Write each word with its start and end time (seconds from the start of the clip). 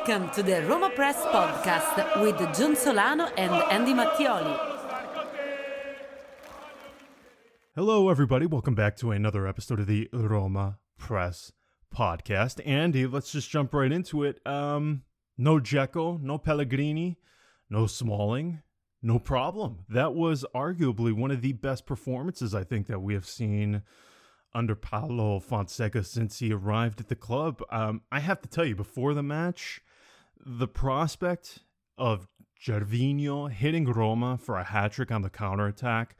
Welcome 0.00 0.30
to 0.30 0.42
the 0.42 0.62
Roma 0.62 0.88
Press 0.88 1.16
Podcast 1.26 2.22
with 2.22 2.38
John 2.56 2.74
Solano 2.74 3.26
and 3.36 3.52
Andy 3.70 3.92
Mattioli. 3.92 4.58
Hello, 7.74 8.08
everybody. 8.08 8.46
Welcome 8.46 8.74
back 8.74 8.96
to 8.96 9.10
another 9.10 9.46
episode 9.46 9.78
of 9.78 9.86
the 9.86 10.08
Roma 10.10 10.78
Press 10.96 11.52
Podcast. 11.94 12.66
Andy, 12.66 13.06
let's 13.06 13.30
just 13.30 13.50
jump 13.50 13.74
right 13.74 13.92
into 13.92 14.24
it. 14.24 14.40
Um, 14.46 15.02
no 15.36 15.60
Dzeko, 15.60 16.18
no 16.22 16.38
Pellegrini, 16.38 17.18
no 17.68 17.86
Smalling, 17.86 18.62
no 19.02 19.18
problem. 19.18 19.80
That 19.90 20.14
was 20.14 20.46
arguably 20.54 21.12
one 21.12 21.30
of 21.30 21.42
the 21.42 21.52
best 21.52 21.84
performances 21.84 22.54
I 22.54 22.64
think 22.64 22.86
that 22.86 23.00
we 23.00 23.12
have 23.12 23.26
seen 23.26 23.82
under 24.54 24.74
Paulo 24.74 25.40
Fonseca 25.40 26.02
since 26.04 26.38
he 26.38 26.54
arrived 26.54 27.00
at 27.00 27.08
the 27.08 27.16
club. 27.16 27.62
Um, 27.70 28.00
I 28.10 28.20
have 28.20 28.40
to 28.40 28.48
tell 28.48 28.64
you, 28.64 28.74
before 28.74 29.12
the 29.12 29.22
match, 29.22 29.82
the 30.44 30.68
prospect 30.68 31.60
of 31.98 32.28
Gervinho 32.64 33.50
hitting 33.50 33.86
Roma 33.86 34.38
for 34.38 34.56
a 34.58 34.64
hat 34.64 34.92
trick 34.92 35.10
on 35.10 35.22
the 35.22 35.30
counterattack 35.30 36.16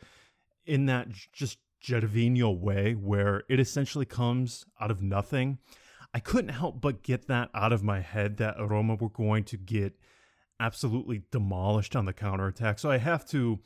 in 0.65 0.87
that 0.87 1.09
just 1.33 1.59
Gervinho 1.83 2.59
way, 2.59 2.95
where 2.95 3.45
it 3.49 3.61
essentially 3.61 4.05
comes 4.05 4.65
out 4.81 4.91
of 4.91 5.03
nothing. 5.03 5.59
I 6.13 6.21
couldn't 6.21 6.55
help 6.55 6.81
but 6.81 7.03
get 7.03 7.29
that 7.29 7.51
out 7.55 7.73
of 7.73 7.83
my 7.83 8.01
head 8.01 8.37
that 8.39 8.57
Roma 8.59 8.97
were 8.97 9.09
going 9.09 9.45
to 9.45 9.57
get 9.57 9.95
absolutely 10.59 11.23
demolished 11.31 11.97
on 11.97 12.05
the 12.05 12.13
counterattack. 12.13 12.79
So 12.79 12.91
I 12.91 12.99
have 12.99 13.27
to 13.29 13.61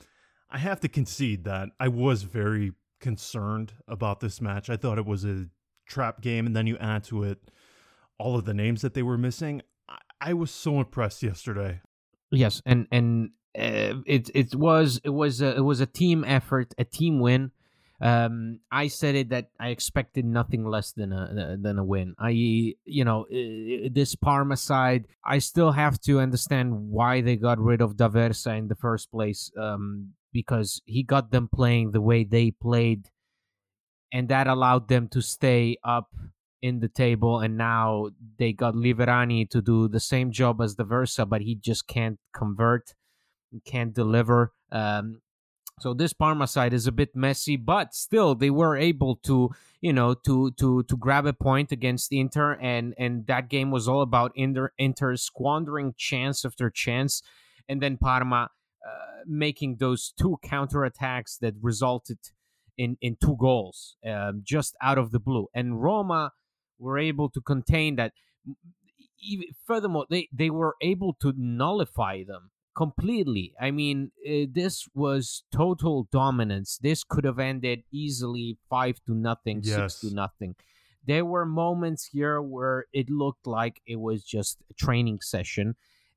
I 0.50 0.58
have 0.58 0.80
to 0.80 0.88
concede 0.88 1.44
that 1.44 1.70
I 1.80 1.88
was 1.88 2.22
very 2.22 2.72
concerned 3.00 3.72
about 3.88 4.20
this 4.20 4.40
match. 4.40 4.70
I 4.70 4.76
thought 4.76 4.98
it 4.98 5.06
was 5.06 5.24
a 5.24 5.46
trap 5.86 6.20
game, 6.20 6.46
and 6.46 6.54
then 6.54 6.66
you 6.66 6.78
add 6.78 7.04
to 7.04 7.24
it 7.24 7.50
all 8.18 8.36
of 8.36 8.44
the 8.44 8.54
names 8.54 8.82
that 8.82 8.94
they 8.94 9.02
were 9.02 9.18
missing. 9.18 9.62
I, 10.20 10.34
was 10.34 10.50
so 10.50 10.78
impressed 10.78 11.22
yesterday. 11.22 11.80
Yes, 12.30 12.62
and 12.64 12.86
and 12.90 13.30
uh, 13.56 14.00
it 14.06 14.30
it 14.34 14.54
was 14.54 15.00
it 15.04 15.10
was 15.10 15.40
a, 15.40 15.56
it 15.56 15.60
was 15.60 15.80
a 15.80 15.86
team 15.86 16.24
effort, 16.24 16.74
a 16.78 16.84
team 16.84 17.20
win. 17.20 17.52
Um, 18.00 18.60
I 18.70 18.88
said 18.88 19.14
it 19.14 19.28
that 19.30 19.50
I 19.58 19.68
expected 19.68 20.24
nothing 20.24 20.64
less 20.64 20.92
than 20.92 21.12
a 21.12 21.56
than 21.60 21.78
a 21.78 21.84
win. 21.84 22.14
I 22.18 22.30
you 22.30 23.04
know 23.04 23.26
this 23.30 24.14
Parma 24.16 24.56
side, 24.56 25.06
I 25.24 25.38
still 25.38 25.72
have 25.72 26.00
to 26.02 26.20
understand 26.20 26.90
why 26.90 27.20
they 27.20 27.36
got 27.36 27.58
rid 27.58 27.80
of 27.80 27.96
D'Aversa 27.96 28.58
in 28.58 28.68
the 28.68 28.74
first 28.76 29.10
place. 29.10 29.50
Um, 29.58 30.14
because 30.34 30.82
he 30.84 31.04
got 31.04 31.30
them 31.30 31.48
playing 31.48 31.92
the 31.92 32.00
way 32.00 32.24
they 32.24 32.50
played 32.50 33.08
and 34.14 34.28
that 34.28 34.46
allowed 34.46 34.88
them 34.88 35.08
to 35.08 35.20
stay 35.20 35.76
up 35.82 36.08
in 36.64 36.80
the 36.80 36.88
table 36.88 37.40
and 37.40 37.58
now 37.58 38.08
they 38.38 38.50
got 38.50 38.74
Liverani 38.74 39.48
to 39.50 39.60
do 39.60 39.86
the 39.86 40.00
same 40.00 40.32
job 40.32 40.62
as 40.62 40.76
D'Aversa, 40.76 41.28
but 41.28 41.42
he 41.42 41.54
just 41.54 41.86
can't 41.86 42.18
convert 42.34 42.94
can't 43.66 43.94
deliver 43.94 44.52
um, 44.72 45.20
so 45.78 45.92
this 45.92 46.12
Parma 46.12 46.46
side 46.46 46.72
is 46.72 46.86
a 46.86 46.92
bit 46.92 47.14
messy 47.14 47.56
but 47.56 47.94
still 47.94 48.34
they 48.34 48.50
were 48.50 48.76
able 48.76 49.14
to 49.16 49.50
you 49.80 49.92
know 49.92 50.14
to 50.14 50.50
to 50.52 50.82
to 50.84 50.96
grab 50.96 51.26
a 51.26 51.34
point 51.34 51.70
against 51.70 52.12
Inter 52.12 52.58
and 52.60 52.94
and 52.98 53.26
that 53.26 53.48
game 53.48 53.70
was 53.70 53.86
all 53.86 54.00
about 54.00 54.32
Inter 54.34 54.72
Inter 54.78 55.14
squandering 55.16 55.94
chance 55.96 56.44
after 56.44 56.70
chance 56.70 57.22
and 57.68 57.80
then 57.82 57.96
Parma 57.98 58.48
uh, 58.84 59.22
making 59.26 59.76
those 59.76 60.12
two 60.18 60.38
counterattacks 60.44 61.38
that 61.40 61.54
resulted 61.60 62.18
in, 62.76 62.96
in 63.00 63.16
two 63.22 63.36
goals 63.38 63.96
um, 64.04 64.42
just 64.42 64.74
out 64.82 64.98
of 64.98 65.10
the 65.12 65.20
blue. 65.20 65.46
And 65.54 65.82
Roma 65.82 66.32
were 66.84 66.98
able 66.98 67.28
to 67.30 67.40
contain 67.40 67.96
that. 67.96 68.12
Even, 69.32 69.46
furthermore, 69.66 70.06
they, 70.10 70.28
they 70.32 70.50
were 70.50 70.74
able 70.82 71.12
to 71.22 71.32
nullify 71.36 72.24
them 72.24 72.50
completely. 72.74 73.54
I 73.60 73.70
mean, 73.70 74.10
uh, 74.28 74.46
this 74.52 74.86
was 74.94 75.44
total 75.50 76.08
dominance. 76.12 76.78
This 76.82 77.04
could 77.04 77.24
have 77.24 77.38
ended 77.38 77.84
easily 77.90 78.58
five 78.68 78.96
to 79.06 79.14
nothing, 79.14 79.60
yes. 79.62 79.76
six 79.76 80.00
to 80.00 80.14
nothing. 80.14 80.56
There 81.06 81.24
were 81.24 81.46
moments 81.46 82.08
here 82.12 82.40
where 82.40 82.86
it 82.92 83.08
looked 83.10 83.46
like 83.46 83.80
it 83.86 84.00
was 84.00 84.24
just 84.24 84.58
a 84.70 84.74
training 84.74 85.20
session, 85.20 85.76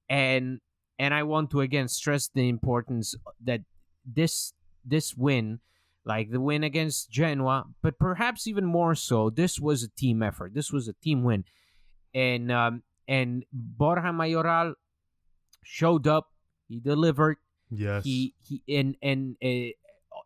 and 0.09 0.59
and 0.97 1.13
I 1.13 1.23
want 1.23 1.51
to 1.51 1.61
again 1.61 1.87
stress 1.87 2.29
the 2.33 2.47
importance 2.47 3.15
that 3.43 3.61
this 4.05 4.53
this 4.85 5.15
win, 5.15 5.59
like 6.07 6.31
the 6.31 6.39
win 6.39 6.63
against 6.63 7.11
Genoa, 7.11 7.65
but 7.83 7.99
perhaps 7.99 8.47
even 8.47 8.65
more 8.65 8.95
so, 8.95 9.29
this 9.29 9.59
was 9.59 9.83
a 9.83 9.89
team 9.89 10.23
effort. 10.23 10.53
This 10.53 10.71
was 10.71 10.87
a 10.87 10.93
team 10.93 11.23
win, 11.23 11.43
and 12.15 12.51
um, 12.51 12.83
and 13.07 13.43
Borja 13.51 14.13
Mayoral 14.13 14.75
showed 15.63 16.07
up. 16.07 16.29
He 16.67 16.79
delivered. 16.79 17.37
Yes. 17.69 18.05
He 18.05 18.33
he 18.41 18.63
and 18.69 18.95
and 19.01 19.35
uh, 19.43 19.73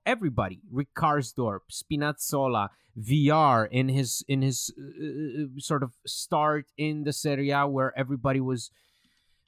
everybody, 0.06 0.62
Rick 0.72 0.90
Karsdorp, 0.96 1.62
Spinazzola, 1.72 2.70
Villar 2.96 3.66
in 3.66 3.90
his 3.90 4.24
in 4.28 4.42
his 4.42 4.74
uh, 4.78 5.60
sort 5.60 5.84
of 5.84 5.94
start 6.06 6.66
in 6.78 7.04
the 7.04 7.14
Serie 7.14 7.50
A 7.50 7.68
where 7.68 7.98
everybody 7.98 8.40
was 8.40 8.72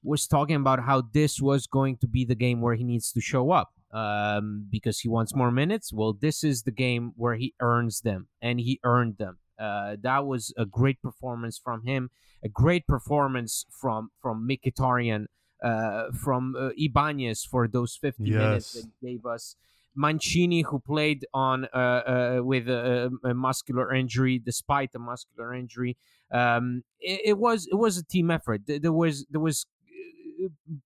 was 0.04 0.28
talking 0.28 0.56
about 0.56 0.82
how 0.82 1.02
this 1.14 1.42
was 1.42 1.68
going 1.68 1.98
to 1.98 2.08
be 2.08 2.26
the 2.26 2.36
game 2.36 2.60
where 2.60 2.76
he 2.76 2.84
needs 2.84 3.12
to 3.12 3.22
show 3.22 3.52
up 3.52 3.73
um, 3.94 4.68
because 4.70 5.00
he 5.00 5.08
wants 5.08 5.36
more 5.36 5.52
minutes. 5.52 5.94
Well, 5.94 6.14
this 6.14 6.44
is 6.44 6.64
the 6.64 6.72
game 6.72 7.14
where 7.16 7.36
he 7.36 7.54
earns 7.62 8.02
them, 8.02 8.28
and 8.42 8.60
he 8.60 8.80
earned 8.84 9.18
them. 9.18 9.38
Uh, 9.60 9.96
that 10.02 10.26
was 10.26 10.54
a 10.58 10.66
great 10.66 11.02
performance 11.02 11.60
from 11.64 11.84
him, 11.84 12.10
a 12.44 12.50
great 12.50 12.88
performance 12.88 13.66
from 13.70 14.10
from 14.20 14.48
Mkhitaryan, 14.50 15.28
uh, 15.64 16.06
from 16.12 16.56
uh, 16.60 16.70
Ibanez 16.76 17.46
for 17.46 17.68
those 17.68 17.96
50 17.96 18.24
yes. 18.24 18.38
minutes 18.38 18.74
that 18.74 18.92
gave 19.02 19.26
us. 19.26 19.56
Mancini, 19.96 20.62
who 20.62 20.80
played 20.80 21.26
on 21.36 21.66
uh, 21.66 21.78
uh, 21.78 22.40
with 22.42 22.68
a, 22.68 23.12
a, 23.24 23.34
muscular 23.36 23.94
injury, 23.94 24.42
despite 24.44 24.92
the 24.92 24.98
muscular 24.98 25.54
injury, 25.54 25.98
um, 26.32 26.84
it, 27.00 27.22
it, 27.26 27.38
was 27.38 27.68
it 27.72 27.76
was 27.76 27.98
a 27.98 28.04
team 28.04 28.32
effort. 28.32 28.62
There 28.66 28.92
was 28.92 29.28
there 29.30 29.40
was 29.40 29.68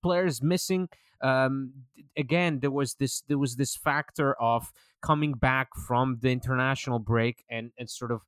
players 0.01 0.41
missing. 0.41 0.89
Um, 1.21 1.73
again, 2.15 2.59
there 2.59 2.71
was 2.71 2.95
this 2.95 3.21
there 3.27 3.37
was 3.37 3.55
this 3.55 3.75
factor 3.75 4.33
of 4.41 4.71
coming 5.01 5.33
back 5.33 5.69
from 5.87 6.19
the 6.21 6.29
international 6.29 6.99
break 6.99 7.43
and 7.49 7.71
and 7.77 7.89
sort 7.89 8.11
of 8.11 8.21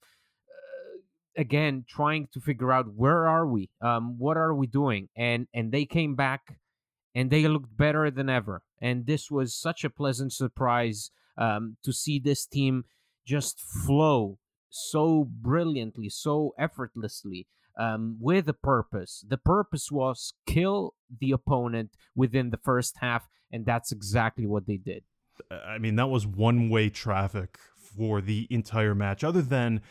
uh, 0.50 1.00
again 1.42 1.86
trying 1.88 2.28
to 2.34 2.40
figure 2.40 2.72
out 2.72 2.94
where 2.96 3.28
are 3.28 3.48
we, 3.48 3.70
um, 3.82 4.18
what 4.18 4.38
are 4.38 4.54
we 4.54 4.68
doing, 4.68 5.10
and 5.16 5.48
and 5.54 5.72
they 5.72 5.86
came 5.86 6.16
back 6.16 6.60
and 7.16 7.30
they 7.30 7.48
looked 7.48 7.76
better 7.76 8.10
than 8.12 8.30
ever. 8.30 8.62
And 8.82 9.06
this 9.06 9.30
was 9.30 9.56
such 9.56 9.84
a 9.84 9.90
pleasant 9.90 10.32
surprise 10.32 11.12
um, 11.38 11.78
to 11.84 11.92
see 11.92 12.20
this 12.20 12.46
team 12.46 12.86
just 13.26 13.60
flow 13.60 14.38
so 14.70 15.28
brilliantly, 15.30 16.10
so 16.10 16.54
effortlessly 16.58 17.48
um, 17.80 18.18
with 18.20 18.48
a 18.50 18.54
purpose. 18.54 19.24
The 19.28 19.38
purpose 19.38 19.90
was 19.92 20.34
kill 20.46 20.94
the 21.20 21.32
opponent 21.32 21.92
within 22.16 22.52
the 22.52 22.58
first 22.58 22.98
half, 23.00 23.28
and 23.52 23.66
that's 23.66 23.92
exactly 23.92 24.46
what 24.46 24.68
they 24.68 24.78
did. 24.78 25.04
I 25.50 25.78
mean, 25.78 25.96
that 25.96 26.08
was 26.08 26.28
one 26.28 26.70
way 26.70 26.90
traffic 26.90 27.58
for 27.78 28.22
the 28.22 28.46
entire 28.50 28.94
match, 28.94 29.24
other 29.24 29.42
than 29.42 29.82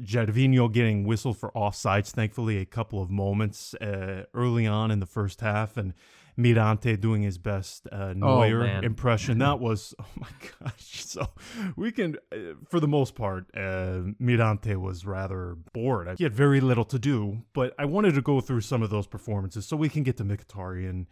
Gervinho 0.00 0.72
getting 0.72 1.04
whistled 1.04 1.36
for 1.36 1.50
offsides, 1.50 2.10
thankfully, 2.10 2.58
a 2.58 2.64
couple 2.64 3.02
of 3.02 3.10
moments 3.10 3.74
uh, 3.74 4.24
early 4.32 4.66
on 4.66 4.90
in 4.90 5.00
the 5.00 5.06
first 5.06 5.40
half, 5.40 5.76
and 5.76 5.92
Mirante 6.36 6.96
doing 6.96 7.22
his 7.22 7.38
best 7.38 7.86
uh, 7.92 8.14
Neuer 8.14 8.62
oh, 8.62 8.80
impression. 8.84 9.38
That 9.38 9.60
was, 9.60 9.94
oh 10.00 10.06
my 10.16 10.28
gosh. 10.60 11.04
So 11.04 11.28
we 11.76 11.92
can, 11.92 12.16
uh, 12.32 12.54
for 12.68 12.80
the 12.80 12.88
most 12.88 13.14
part, 13.14 13.46
uh, 13.54 14.00
Mirante 14.20 14.76
was 14.76 15.04
rather 15.04 15.56
bored. 15.72 16.14
He 16.18 16.24
had 16.24 16.34
very 16.34 16.60
little 16.60 16.84
to 16.86 16.98
do, 16.98 17.42
but 17.52 17.74
I 17.78 17.84
wanted 17.84 18.14
to 18.14 18.22
go 18.22 18.40
through 18.40 18.62
some 18.62 18.82
of 18.82 18.90
those 18.90 19.06
performances 19.06 19.66
so 19.66 19.76
we 19.76 19.88
can 19.88 20.02
get 20.02 20.16
to 20.18 20.24
Mkhitaryan 20.24 21.06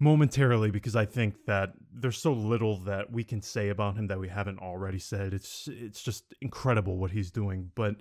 momentarily 0.00 0.70
because 0.70 0.96
I 0.96 1.04
think 1.04 1.44
that 1.44 1.74
there's 1.92 2.16
so 2.16 2.32
little 2.32 2.78
that 2.78 3.12
we 3.12 3.22
can 3.22 3.42
say 3.42 3.68
about 3.68 3.96
him 3.96 4.06
that 4.06 4.18
we 4.18 4.28
haven't 4.28 4.58
already 4.58 4.98
said. 4.98 5.34
It's 5.34 5.68
it's 5.70 6.02
just 6.02 6.34
incredible 6.40 6.96
what 6.96 7.10
he's 7.10 7.30
doing. 7.30 7.70
But 7.74 7.96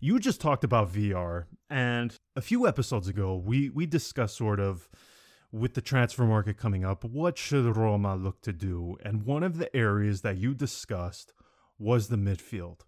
you 0.00 0.18
just 0.18 0.40
talked 0.40 0.64
about 0.64 0.88
Villar, 0.88 1.46
and 1.68 2.18
a 2.34 2.40
few 2.40 2.66
episodes 2.66 3.06
ago 3.06 3.36
we 3.36 3.68
we 3.68 3.86
discussed 3.86 4.36
sort 4.36 4.60
of 4.60 4.88
with 5.52 5.74
the 5.74 5.80
transfer 5.82 6.24
market 6.24 6.56
coming 6.56 6.84
up, 6.84 7.04
what 7.04 7.38
should 7.38 7.76
Roma 7.76 8.16
look 8.16 8.40
to 8.42 8.52
do? 8.52 8.96
And 9.04 9.24
one 9.24 9.42
of 9.42 9.58
the 9.58 9.74
areas 9.76 10.22
that 10.22 10.38
you 10.38 10.54
discussed 10.54 11.32
was 11.78 12.08
the 12.08 12.16
midfield. 12.16 12.80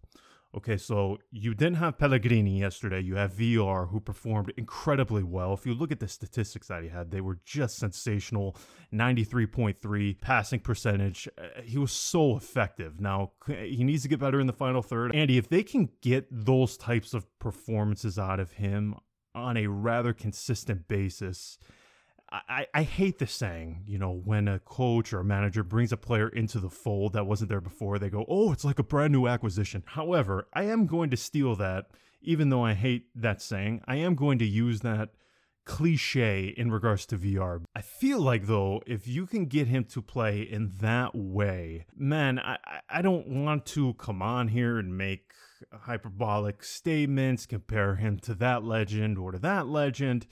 Okay, 0.56 0.76
so 0.76 1.18
you 1.32 1.52
didn't 1.52 1.78
have 1.78 1.98
Pellegrini 1.98 2.60
yesterday. 2.60 3.00
You 3.00 3.16
have 3.16 3.32
Villar, 3.32 3.86
who 3.86 3.98
performed 3.98 4.52
incredibly 4.56 5.24
well. 5.24 5.52
If 5.52 5.66
you 5.66 5.74
look 5.74 5.90
at 5.90 5.98
the 5.98 6.06
statistics 6.06 6.68
that 6.68 6.84
he 6.84 6.88
had, 6.88 7.10
they 7.10 7.20
were 7.20 7.40
just 7.44 7.76
sensational 7.76 8.56
93.3 8.92 10.20
passing 10.20 10.60
percentage. 10.60 11.28
Uh, 11.36 11.60
he 11.64 11.76
was 11.76 11.90
so 11.90 12.36
effective. 12.36 13.00
Now, 13.00 13.32
he 13.48 13.82
needs 13.82 14.04
to 14.04 14.08
get 14.08 14.20
better 14.20 14.38
in 14.38 14.46
the 14.46 14.52
final 14.52 14.80
third. 14.80 15.12
Andy, 15.12 15.38
if 15.38 15.48
they 15.48 15.64
can 15.64 15.88
get 16.00 16.28
those 16.30 16.76
types 16.76 17.14
of 17.14 17.26
performances 17.40 18.16
out 18.16 18.38
of 18.38 18.52
him, 18.52 18.94
on 19.34 19.56
a 19.56 19.66
rather 19.66 20.12
consistent 20.12 20.86
basis. 20.88 21.58
I, 22.48 22.66
I 22.74 22.82
hate 22.82 23.18
the 23.18 23.26
saying, 23.26 23.84
you 23.86 23.98
know, 23.98 24.12
when 24.12 24.48
a 24.48 24.58
coach 24.58 25.12
or 25.12 25.20
a 25.20 25.24
manager 25.24 25.62
brings 25.62 25.92
a 25.92 25.96
player 25.96 26.28
into 26.28 26.58
the 26.58 26.70
fold 26.70 27.12
that 27.12 27.26
wasn't 27.26 27.50
there 27.50 27.60
before, 27.60 27.98
they 27.98 28.10
go, 28.10 28.24
oh, 28.28 28.50
it's 28.52 28.64
like 28.64 28.78
a 28.78 28.84
brand 28.84 29.12
new 29.12 29.26
acquisition. 29.26 29.84
However, 29.86 30.48
I 30.52 30.64
am 30.64 30.86
going 30.86 31.10
to 31.10 31.16
steal 31.16 31.54
that, 31.56 31.86
even 32.22 32.48
though 32.50 32.64
I 32.64 32.74
hate 32.74 33.06
that 33.14 33.40
saying. 33.40 33.82
I 33.86 33.96
am 33.96 34.14
going 34.14 34.38
to 34.40 34.46
use 34.46 34.80
that 34.80 35.10
cliche 35.64 36.52
in 36.56 36.70
regards 36.70 37.06
to 37.06 37.16
Villar. 37.16 37.62
I 37.74 37.82
feel 37.82 38.20
like 38.20 38.46
though, 38.46 38.82
if 38.86 39.06
you 39.06 39.26
can 39.26 39.46
get 39.46 39.68
him 39.68 39.84
to 39.84 40.02
play 40.02 40.42
in 40.42 40.72
that 40.80 41.14
way, 41.14 41.86
man, 41.96 42.38
I, 42.38 42.58
I 42.88 43.02
don't 43.02 43.28
want 43.28 43.64
to 43.66 43.94
come 43.94 44.22
on 44.22 44.48
here 44.48 44.78
and 44.78 44.98
make 44.98 45.32
hyperbolic 45.72 46.62
statements, 46.62 47.46
compare 47.46 47.96
him 47.96 48.18
to 48.20 48.34
that 48.34 48.64
legend 48.64 49.18
or 49.18 49.32
to 49.32 49.38
that 49.38 49.66
legend, 49.66 50.26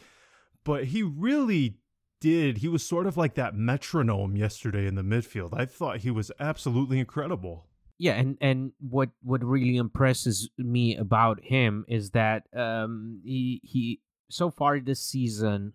but 0.65 0.87
he 0.87 1.03
really 1.03 1.79
did. 2.23 2.59
He 2.59 2.69
was 2.69 2.85
sort 2.85 3.07
of 3.07 3.17
like 3.17 3.35
that 3.35 3.55
metronome 3.57 4.37
yesterday 4.37 4.87
in 4.87 4.95
the 4.95 5.03
midfield. 5.03 5.51
I 5.53 5.67
thought 5.67 5.99
he 5.99 6.11
was 6.11 6.31
absolutely 6.39 6.99
incredible. 7.01 7.67
Yeah, 7.99 8.15
and 8.15 8.39
and 8.41 8.73
what 8.81 9.11
what 9.23 9.45
really 9.45 9.77
impresses 9.77 10.49
me 10.57 10.97
about 10.97 11.41
him 11.43 11.85
is 11.89 12.11
that 12.11 12.45
um 12.57 13.21
he 13.25 13.61
he 13.63 14.01
so 14.31 14.51
far 14.51 14.81
this 14.81 15.01
season, 15.01 15.75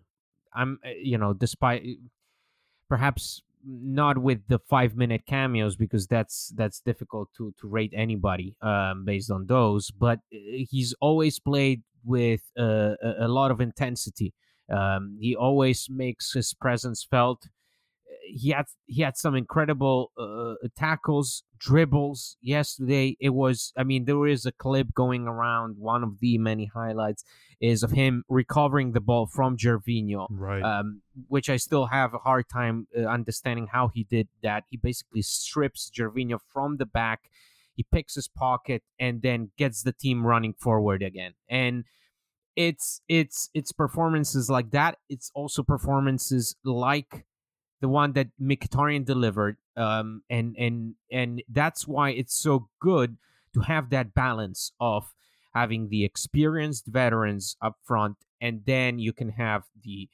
I'm 0.52 0.80
uh, 0.84 0.90
you 1.00 1.18
know 1.18 1.32
despite 1.32 1.84
perhaps 2.88 3.42
not 3.64 4.18
with 4.18 4.40
the 4.48 4.58
five 4.58 4.96
minute 4.96 5.26
cameos 5.26 5.76
because 5.76 6.06
that's 6.06 6.52
that's 6.56 6.80
difficult 6.80 7.28
to 7.36 7.54
to 7.60 7.68
rate 7.68 7.92
anybody 7.94 8.56
um, 8.62 9.04
based 9.04 9.30
on 9.30 9.46
those. 9.46 9.90
But 9.90 10.18
uh, 10.32 10.64
he's 10.70 10.94
always 11.00 11.38
played 11.38 11.82
with 12.04 12.42
uh, 12.58 12.94
a, 13.02 13.26
a 13.26 13.28
lot 13.28 13.50
of 13.50 13.60
intensity. 13.60 14.32
Um, 14.70 15.18
he 15.20 15.34
always 15.34 15.88
makes 15.90 16.32
his 16.32 16.54
presence 16.54 17.06
felt 17.08 17.48
he 18.28 18.50
had 18.50 18.66
he 18.86 19.02
had 19.02 19.16
some 19.16 19.34
incredible 19.34 20.12
uh, 20.18 20.54
tackles, 20.76 21.44
dribbles 21.58 22.36
yesterday. 22.40 23.16
It 23.20 23.30
was, 23.30 23.72
I 23.76 23.84
mean, 23.84 24.04
there 24.04 24.26
is 24.26 24.46
a 24.46 24.52
clip 24.52 24.94
going 24.94 25.26
around. 25.26 25.76
One 25.78 26.02
of 26.02 26.20
the 26.20 26.38
many 26.38 26.66
highlights 26.66 27.24
is 27.60 27.82
of 27.82 27.92
him 27.92 28.24
recovering 28.28 28.92
the 28.92 29.00
ball 29.00 29.26
from 29.26 29.56
Gervinho, 29.56 30.26
right? 30.30 30.62
Um, 30.62 31.02
which 31.28 31.48
I 31.48 31.56
still 31.56 31.86
have 31.86 32.14
a 32.14 32.18
hard 32.18 32.48
time 32.48 32.86
uh, 32.96 33.02
understanding 33.02 33.68
how 33.72 33.88
he 33.88 34.04
did 34.04 34.28
that. 34.42 34.64
He 34.68 34.76
basically 34.76 35.22
strips 35.22 35.90
Gervinho 35.96 36.38
from 36.52 36.76
the 36.76 36.86
back. 36.86 37.30
He 37.74 37.86
picks 37.90 38.14
his 38.14 38.28
pocket 38.28 38.82
and 38.98 39.22
then 39.22 39.52
gets 39.56 39.82
the 39.82 39.92
team 39.92 40.26
running 40.26 40.54
forward 40.54 41.02
again. 41.02 41.34
And 41.48 41.84
it's 42.58 43.00
it's 43.08 43.50
it's 43.54 43.70
performances 43.70 44.50
like 44.50 44.72
that. 44.72 44.98
It's 45.08 45.30
also 45.32 45.62
performances 45.62 46.56
like 46.64 47.24
the 47.80 47.88
one 47.88 48.14
that 48.14 48.30
Mkhitaryan 48.42 49.04
delivered, 49.04 49.58
um, 49.76 50.22
and 50.28 50.56
and 50.58 50.94
and 51.10 51.40
that's 51.48 51.86
why 51.86 52.10
it's 52.10 52.34
so 52.34 52.68
good 52.80 53.16
to 53.54 53.60
have 53.60 53.90
that 53.90 54.12
balance 54.12 54.72
of 54.80 55.14
having 55.54 55.88
the 55.88 56.04
experienced 56.04 56.88
veterans 56.88 57.56
up 57.62 57.76
front, 57.84 58.16
and 58.40 58.62
then 58.66 58.98
you 58.98 59.12
can 59.12 59.28
have 59.28 59.62
the 59.84 60.08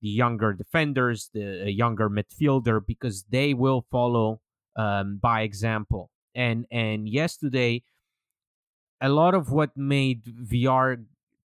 the 0.00 0.08
younger 0.08 0.52
defenders, 0.52 1.30
the 1.34 1.72
younger 1.72 2.08
midfielder, 2.08 2.80
because 2.86 3.24
they 3.28 3.54
will 3.54 3.84
follow 3.90 4.40
um, 4.76 5.18
by 5.20 5.40
example. 5.40 6.12
And 6.32 6.64
and 6.70 7.08
yesterday, 7.08 7.82
a 9.00 9.08
lot 9.08 9.34
of 9.34 9.50
what 9.50 9.76
made 9.76 10.22
Villar 10.24 10.98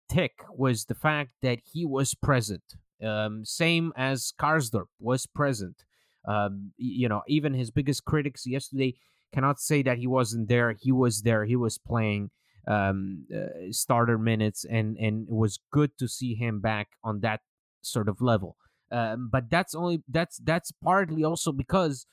tick 0.09 0.43
was 0.49 0.85
the 0.85 0.95
fact 0.95 1.33
that 1.41 1.59
he 1.71 1.85
was 1.85 2.13
present. 2.15 2.63
Um, 3.03 3.45
same 3.45 3.93
as 3.95 4.33
Karsdorp 4.39 4.87
was 4.99 5.27
present. 5.27 5.83
Um, 6.27 6.71
you 6.77 7.07
know, 7.07 7.21
even 7.27 7.53
his 7.53 7.71
biggest 7.71 8.05
critics 8.05 8.45
yesterday 8.45 8.95
cannot 9.33 9.59
say 9.59 9.81
that 9.83 9.97
he 9.97 10.07
wasn't 10.07 10.49
there. 10.49 10.75
He 10.79 10.91
was 10.91 11.21
there. 11.21 11.45
He 11.45 11.55
was 11.55 11.77
playing 11.77 12.31
um, 12.67 13.25
uh, 13.33 13.71
starter 13.71 14.17
minutes, 14.17 14.65
and 14.65 14.97
and 14.97 15.27
it 15.27 15.33
was 15.33 15.59
good 15.71 15.97
to 15.99 16.07
see 16.07 16.35
him 16.35 16.59
back 16.59 16.89
on 17.03 17.21
that 17.21 17.41
sort 17.81 18.09
of 18.09 18.21
level. 18.21 18.57
Um, 18.91 19.29
but 19.31 19.49
that's 19.49 19.75
only 19.75 20.03
that's 20.07 20.37
that's 20.37 20.71
partly 20.71 21.23
also 21.23 21.51
because 21.51 22.07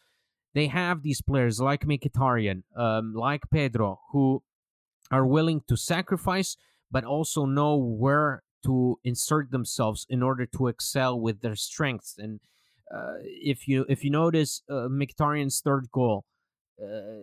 they 0.55 0.69
have 0.69 1.03
these 1.03 1.21
players 1.21 1.61
like 1.61 1.85
Mkhitaryan, 1.85 2.63
um, 2.77 3.15
like 3.15 3.43
Pedro, 3.51 4.01
who 4.13 4.43
are 5.11 5.27
willing 5.27 5.63
to 5.69 5.77
sacrifice, 5.77 6.57
but 6.91 7.05
also 7.05 7.45
know 7.45 7.77
where 7.77 8.43
to 8.65 8.99
insert 9.05 9.51
themselves 9.51 10.07
in 10.09 10.23
order 10.23 10.47
to 10.47 10.69
excel 10.69 11.19
with 11.21 11.41
their 11.43 11.57
strengths. 11.57 12.17
And 12.19 12.41
uh, 12.95 13.15
if 13.23 13.69
you 13.69 13.85
if 13.89 14.05
you 14.05 14.11
notice 14.11 14.63
uh, 14.71 14.89
Mkhitaryan's 14.89 15.61
third 15.61 15.89
goal, 15.93 16.25
uh, 16.83 17.21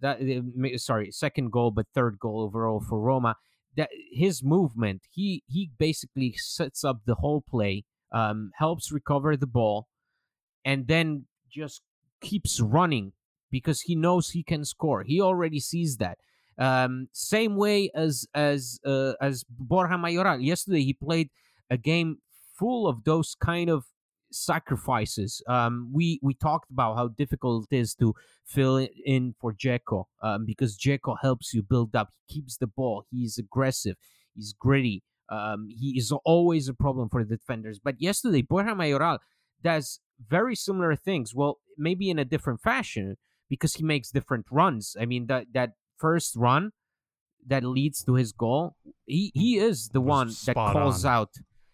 that 0.00 0.20
uh, 0.20 0.78
sorry 0.78 1.10
second 1.10 1.50
goal 1.52 1.70
but 1.70 1.86
third 1.94 2.18
goal 2.18 2.40
overall 2.42 2.80
for 2.80 3.00
Roma, 3.00 3.36
that 3.76 3.90
his 4.12 4.42
movement 4.42 5.02
he 5.10 5.42
he 5.46 5.70
basically 5.78 6.34
sets 6.36 6.84
up 6.84 7.00
the 7.04 7.16
whole 7.16 7.42
play, 7.48 7.84
um, 8.12 8.50
helps 8.58 8.92
recover 8.92 9.36
the 9.36 9.46
ball, 9.46 9.86
and 10.64 10.86
then 10.86 11.26
just 11.50 11.82
keeps 12.20 12.60
running 12.60 13.12
because 13.50 13.82
he 13.82 13.96
knows 13.96 14.30
he 14.30 14.42
can 14.42 14.64
score. 14.64 15.02
He 15.02 15.20
already 15.20 15.58
sees 15.58 15.96
that. 15.96 16.18
Um, 16.60 17.08
same 17.12 17.56
way 17.56 17.90
as 17.94 18.26
as 18.34 18.78
uh, 18.84 19.14
as 19.20 19.44
Borja 19.48 19.96
Mayoral. 19.96 20.40
Yesterday 20.40 20.84
he 20.84 20.92
played 20.92 21.30
a 21.70 21.78
game 21.78 22.18
full 22.58 22.86
of 22.86 23.04
those 23.04 23.34
kind 23.42 23.70
of 23.70 23.84
sacrifices. 24.30 25.42
Um, 25.48 25.90
we 25.92 26.20
we 26.22 26.34
talked 26.34 26.70
about 26.70 26.96
how 26.96 27.08
difficult 27.08 27.66
it 27.70 27.76
is 27.76 27.94
to 27.96 28.14
fill 28.44 28.86
in 29.04 29.34
for 29.40 29.54
Dzeko 29.54 30.04
um, 30.22 30.44
because 30.44 30.76
Dzeko 30.76 31.16
helps 31.22 31.54
you 31.54 31.62
build 31.62 31.96
up. 31.96 32.10
He 32.26 32.34
keeps 32.34 32.58
the 32.58 32.66
ball. 32.66 33.06
He's 33.10 33.38
aggressive. 33.38 33.96
He's 34.34 34.52
gritty. 34.52 35.02
Um, 35.30 35.68
he 35.70 35.96
is 35.96 36.12
always 36.24 36.68
a 36.68 36.74
problem 36.74 37.08
for 37.08 37.24
the 37.24 37.36
defenders. 37.36 37.78
But 37.82 38.00
yesterday, 38.00 38.42
Borja 38.42 38.74
Mayoral 38.74 39.18
does 39.62 40.00
very 40.28 40.56
similar 40.56 40.94
things. 40.96 41.34
Well, 41.34 41.60
maybe 41.78 42.10
in 42.10 42.18
a 42.18 42.24
different 42.24 42.60
fashion 42.60 43.16
because 43.48 43.74
he 43.74 43.82
makes 43.82 44.10
different 44.10 44.46
runs. 44.50 44.96
I 45.00 45.06
mean 45.06 45.26
that 45.26 45.46
that 45.54 45.72
first 46.00 46.36
run 46.36 46.70
that 47.46 47.64
leads 47.64 48.02
to 48.04 48.14
his 48.14 48.32
goal, 48.32 48.76
he, 49.06 49.30
he 49.34 49.58
is 49.58 49.88
the 49.88 50.00
one 50.00 50.30
that 50.46 50.54
calls 50.54 51.04
on. 51.04 51.12
out. 51.12 51.30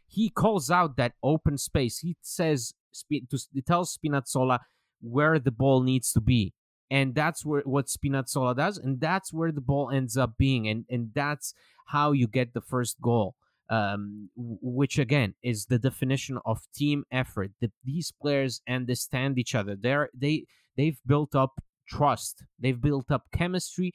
He 0.09 0.30
calls 0.30 0.71
out 0.71 0.97
that 0.97 1.12
open 1.23 1.59
space. 1.59 1.99
He 1.99 2.16
says 2.23 2.75
to 3.11 3.38
he 3.52 3.62
tells 3.62 3.97
Spinazzola 3.97 4.61
where 5.00 5.38
the 5.38 5.50
ball 5.50 5.83
needs 5.83 6.12
to 6.12 6.21
be. 6.21 6.54
And 6.90 7.14
that's 7.14 7.45
where 7.45 7.62
what 7.62 7.87
Spinazzola 7.87 8.56
does, 8.56 8.78
and 8.78 9.00
that's 9.00 9.33
where 9.33 9.50
the 9.50 9.61
ball 9.61 9.90
ends 9.90 10.16
up 10.16 10.38
being, 10.38 10.68
and 10.68 10.85
and 10.88 11.11
that's 11.12 11.52
how 11.87 12.12
you 12.12 12.28
get 12.28 12.54
the 12.54 12.61
first 12.61 13.00
goal. 13.00 13.35
Um, 13.68 14.30
which 14.37 14.97
again 14.97 15.35
is 15.42 15.66
the 15.66 15.80
definition 15.80 16.38
of 16.47 16.61
team 16.73 17.02
effort. 17.11 17.50
The, 17.61 17.73
these 17.85 18.12
players 18.12 18.61
understand 18.68 19.37
each 19.37 19.56
other. 19.56 19.75
They're 19.75 20.11
they 20.14 20.45
they've 20.76 21.00
built 21.04 21.35
up 21.35 21.54
trust. 21.88 22.45
They've 22.61 22.80
built 22.80 23.11
up 23.11 23.25
chemistry, 23.33 23.92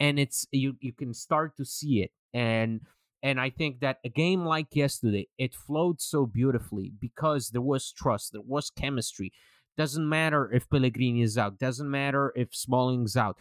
and 0.00 0.18
it's 0.18 0.46
you 0.52 0.76
you 0.80 0.92
can 0.92 1.12
start 1.12 1.56
to 1.56 1.64
see 1.64 2.02
it 2.02 2.10
and 2.32 2.80
and 3.22 3.40
I 3.40 3.50
think 3.50 3.80
that 3.80 3.98
a 4.04 4.08
game 4.08 4.44
like 4.44 4.76
yesterday, 4.76 5.28
it 5.38 5.54
flowed 5.54 6.00
so 6.00 6.24
beautifully 6.24 6.92
because 7.00 7.50
there 7.50 7.62
was 7.62 7.92
trust, 7.92 8.32
there 8.32 8.42
was 8.42 8.70
chemistry. 8.70 9.32
Doesn't 9.76 10.08
matter 10.08 10.50
if 10.52 10.68
Pellegrini 10.68 11.22
is 11.22 11.36
out, 11.36 11.58
doesn't 11.58 11.90
matter 11.90 12.32
if 12.36 12.54
Smalling's 12.54 13.16
out. 13.16 13.36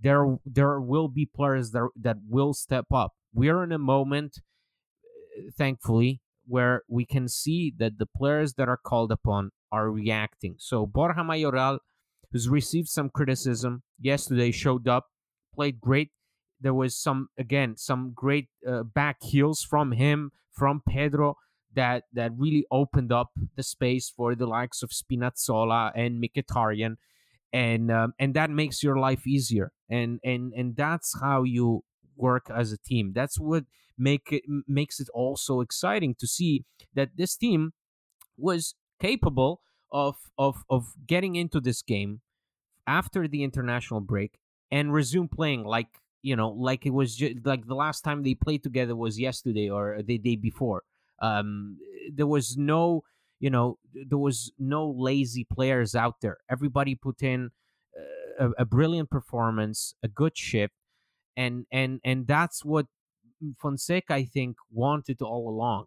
There 0.00 0.38
there 0.44 0.80
will 0.80 1.08
be 1.08 1.26
players 1.26 1.70
that 1.72 1.88
that 2.00 2.18
will 2.28 2.54
step 2.54 2.86
up. 2.92 3.12
We're 3.32 3.62
in 3.62 3.72
a 3.72 3.78
moment, 3.78 4.38
uh, 5.38 5.50
thankfully, 5.56 6.20
where 6.46 6.82
we 6.88 7.04
can 7.04 7.28
see 7.28 7.72
that 7.78 7.98
the 7.98 8.06
players 8.06 8.54
that 8.54 8.68
are 8.68 8.78
called 8.78 9.12
upon 9.12 9.50
are 9.70 9.90
reacting. 9.90 10.56
So 10.58 10.86
Borja 10.86 11.22
Mayoral, 11.22 11.78
who's 12.32 12.48
received 12.48 12.88
some 12.88 13.10
criticism 13.10 13.82
yesterday, 14.00 14.50
showed 14.50 14.88
up 14.88 15.06
played 15.60 15.80
great. 15.80 16.10
There 16.58 16.72
was 16.72 16.96
some 16.96 17.28
again 17.38 17.76
some 17.76 18.12
great 18.14 18.48
uh, 18.66 18.82
back 18.82 19.16
heels 19.22 19.62
from 19.62 19.92
him 19.92 20.30
from 20.50 20.82
Pedro 20.88 21.36
that 21.74 22.04
that 22.14 22.32
really 22.36 22.64
opened 22.70 23.12
up 23.12 23.28
the 23.56 23.62
space 23.62 24.08
for 24.16 24.34
the 24.34 24.46
likes 24.46 24.82
of 24.82 24.90
Spinazzola 24.90 25.92
and 25.94 26.22
Mkhitaryan, 26.22 26.96
and 27.52 27.90
um, 27.90 28.14
and 28.18 28.32
that 28.34 28.50
makes 28.50 28.82
your 28.82 28.96
life 28.96 29.26
easier. 29.26 29.72
And 29.90 30.18
and 30.24 30.52
and 30.54 30.76
that's 30.76 31.20
how 31.20 31.42
you 31.42 31.84
work 32.16 32.46
as 32.50 32.72
a 32.72 32.78
team. 32.78 33.12
That's 33.14 33.38
what 33.38 33.64
make 33.98 34.28
it 34.32 34.44
makes 34.66 34.98
it 34.98 35.08
also 35.12 35.60
exciting 35.60 36.14
to 36.20 36.26
see 36.26 36.64
that 36.94 37.10
this 37.16 37.36
team 37.36 37.72
was 38.38 38.74
capable 38.98 39.60
of 39.92 40.16
of 40.38 40.64
of 40.70 40.94
getting 41.06 41.36
into 41.36 41.60
this 41.60 41.82
game 41.82 42.20
after 42.86 43.28
the 43.28 43.42
international 43.44 44.00
break 44.00 44.39
and 44.70 44.92
resume 44.92 45.28
playing 45.28 45.64
like 45.64 45.88
you 46.22 46.36
know 46.36 46.50
like 46.50 46.86
it 46.86 46.90
was 46.90 47.16
just 47.16 47.44
like 47.44 47.66
the 47.66 47.74
last 47.74 48.02
time 48.02 48.22
they 48.22 48.34
played 48.34 48.62
together 48.62 48.94
was 48.96 49.18
yesterday 49.18 49.68
or 49.68 50.02
the 50.02 50.18
day 50.18 50.36
before 50.36 50.82
Um, 51.22 51.78
there 52.12 52.26
was 52.26 52.56
no, 52.56 53.02
you 53.40 53.50
know, 53.50 53.78
there 53.92 54.18
was 54.18 54.52
no 54.58 54.88
lazy 54.90 55.44
players 55.44 55.94
out 55.94 56.16
there. 56.22 56.38
Everybody 56.48 56.94
put 56.94 57.22
in 57.22 57.50
uh, 58.40 58.48
a, 58.58 58.62
a 58.62 58.64
brilliant 58.64 59.10
performance, 59.10 59.94
a 60.02 60.08
good 60.08 60.36
shift, 60.36 60.74
and 61.36 61.66
and 61.72 62.00
and 62.04 62.26
that's 62.26 62.64
what 62.64 62.86
Fonseca 63.58 64.14
I 64.14 64.24
think 64.24 64.56
wanted 64.70 65.22
all 65.22 65.48
along. 65.48 65.86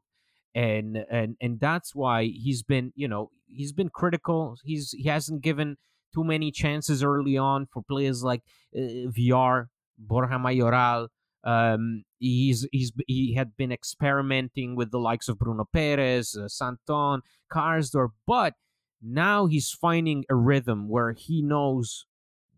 And 0.56 1.06
and 1.10 1.36
and 1.42 1.60
that's 1.60 1.96
why 1.96 2.25
he's 2.25 2.63
been, 2.63 2.94
you 2.96 3.08
know, 3.08 3.32
he's 3.48 3.72
been 3.74 3.90
critical. 3.90 4.58
He's 4.63 4.92
he 4.92 5.10
hasn't 5.10 5.42
given 5.42 5.78
too 6.13 6.24
many 6.24 6.51
chances 6.51 7.03
early 7.03 7.38
on 7.38 7.65
for 7.65 7.84
players 7.84 8.24
like 8.24 8.41
uh, 8.75 9.10
Villar, 9.10 9.70
Borja 9.98 10.39
Mayoral. 10.39 11.08
Um, 11.43 12.03
he's 12.20 12.65
he's 12.72 12.93
he 13.08 13.34
had 13.34 13.58
been 13.58 13.72
experimenting 13.72 14.75
with 14.75 14.91
the 14.91 15.00
likes 15.00 15.27
of 15.27 15.38
Bruno 15.38 15.67
Peres, 15.72 16.38
uh, 16.38 16.48
Santon, 16.48 17.22
Karsdorp, 17.51 18.12
but 18.25 18.53
now 19.01 19.48
he's 19.48 19.70
finding 19.70 20.24
a 20.29 20.36
rhythm 20.36 20.88
where 20.88 21.12
he 21.12 21.41
knows 21.41 22.05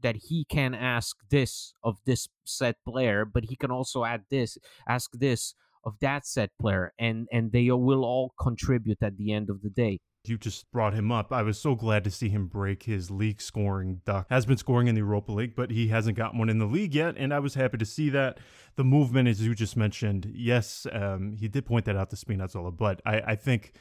that 0.01 0.15
he 0.29 0.45
can 0.45 0.75
ask 0.75 1.17
this 1.31 1.73
of 1.83 1.97
this 2.05 2.29
set 2.43 2.75
player, 2.87 3.25
but 3.25 3.45
he 3.45 3.55
can 3.55 3.71
also 3.71 4.03
add 4.03 4.25
this, 4.29 4.57
ask 4.87 5.09
this 5.13 5.55
of 5.83 5.95
that 6.01 6.27
set 6.27 6.51
player, 6.61 6.93
and 6.99 7.27
and 7.31 7.51
they 7.51 7.71
will 7.71 8.05
all 8.05 8.33
contribute 8.39 9.01
at 9.01 9.17
the 9.17 9.31
end 9.31 9.49
of 9.49 9.63
the 9.63 9.69
day 9.69 9.99
you 10.29 10.37
just 10.37 10.71
brought 10.71 10.93
him 10.93 11.11
up. 11.11 11.31
I 11.31 11.41
was 11.41 11.59
so 11.59 11.75
glad 11.75 12.03
to 12.03 12.11
see 12.11 12.29
him 12.29 12.47
break 12.47 12.83
his 12.83 13.11
league 13.11 13.41
scoring 13.41 14.01
duck. 14.05 14.27
Has 14.29 14.45
been 14.45 14.57
scoring 14.57 14.87
in 14.87 14.95
the 14.95 15.01
Europa 15.01 15.31
League, 15.31 15.55
but 15.55 15.71
he 15.71 15.87
hasn't 15.87 16.17
got 16.17 16.35
one 16.35 16.49
in 16.49 16.59
the 16.59 16.65
league 16.65 16.95
yet, 16.95 17.15
and 17.17 17.33
I 17.33 17.39
was 17.39 17.55
happy 17.55 17.77
to 17.77 17.85
see 17.85 18.09
that. 18.09 18.39
The 18.75 18.83
movement, 18.83 19.29
as 19.29 19.41
you 19.41 19.55
just 19.55 19.77
mentioned, 19.77 20.31
yes, 20.35 20.85
um, 20.91 21.37
he 21.39 21.47
did 21.47 21.65
point 21.65 21.85
that 21.85 21.95
out 21.95 22.09
to 22.09 22.15
Spinazzola, 22.15 22.75
but 22.75 23.01
I, 23.05 23.21
I 23.21 23.35
think 23.35 23.73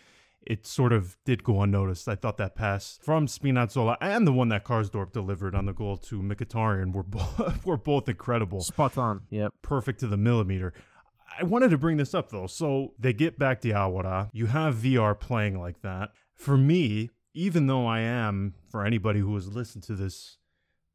it 0.47 0.67
sort 0.67 0.93
of 0.93 1.17
did 1.25 1.43
go 1.43 1.63
unnoticed. 1.63 2.09
I 2.09 2.15
thought 2.15 2.37
that 2.39 2.55
pass 2.55 2.99
from 3.03 3.27
Spinazzola 3.27 3.97
and 4.01 4.27
the 4.27 4.33
one 4.33 4.49
that 4.51 4.65
Karsdorp 4.65 5.13
delivered 5.13 5.55
on 5.55 5.67
the 5.67 5.73
goal 5.73 5.97
to 5.99 6.21
Mkhitaryan 6.21 6.93
were 6.93 7.03
both 7.03 7.65
were 7.67 7.77
both 7.77 8.09
incredible. 8.09 8.61
Spot 8.61 8.97
on. 8.99 9.23
Yep. 9.31 9.55
Perfect 9.63 10.01
to 10.01 10.07
the 10.07 10.17
millimeter. 10.17 10.73
I 11.39 11.45
wanted 11.45 11.71
to 11.71 11.79
bring 11.79 11.97
this 11.97 12.15
up 12.15 12.31
though. 12.31 12.47
So 12.47 12.93
they 12.99 13.13
get 13.13 13.39
back 13.39 13.63
Diawara. 13.63 14.31
You 14.33 14.47
have 14.47 14.75
Villar 14.75 15.15
playing 15.15 15.59
like 15.59 15.81
that 15.83 16.11
for 16.35 16.57
me, 16.57 17.11
even 17.33 17.67
though 17.67 17.87
I 17.87 18.00
am, 18.00 18.55
for 18.69 18.85
anybody 18.85 19.21
who 19.21 19.35
has 19.35 19.49
listened 19.49 19.85
to 19.85 19.95
this 19.95 20.38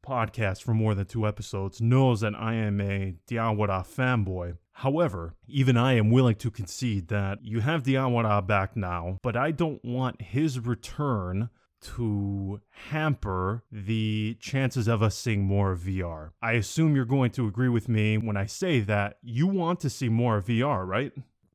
podcast 0.04 0.62
for 0.62 0.72
more 0.72 0.94
than 0.94 1.06
two 1.06 1.26
episodes, 1.26 1.80
knows 1.80 2.20
that 2.20 2.34
I 2.34 2.54
am 2.54 2.80
a 2.80 3.16
Diawara 3.28 3.86
fanboy. 3.86 4.56
However, 4.72 5.34
even 5.46 5.76
I 5.76 5.94
am 5.94 6.10
willing 6.10 6.36
to 6.36 6.50
concede 6.50 7.08
that 7.08 7.38
you 7.42 7.60
have 7.60 7.82
Diawara 7.82 8.46
back 8.46 8.76
now, 8.76 9.18
but 9.22 9.36
I 9.36 9.50
don't 9.50 9.84
want 9.84 10.22
his 10.22 10.58
return 10.58 11.50
to 11.82 12.60
hamper 12.90 13.64
the 13.72 14.36
chances 14.40 14.86
of 14.86 15.02
us 15.02 15.16
seeing 15.16 15.44
more 15.44 15.74
Villar. 15.74 16.32
I 16.42 16.52
assume 16.52 16.94
you're 16.94 17.04
going 17.04 17.30
to 17.32 17.46
agree 17.46 17.68
with 17.68 17.88
me 17.88 18.18
when 18.18 18.36
I 18.36 18.46
say 18.46 18.80
that 18.80 19.16
you 19.22 19.46
want 19.46 19.80
to 19.80 19.90
see 19.90 20.08
more 20.08 20.40
Villar, 20.40 20.84
right? 20.84 21.12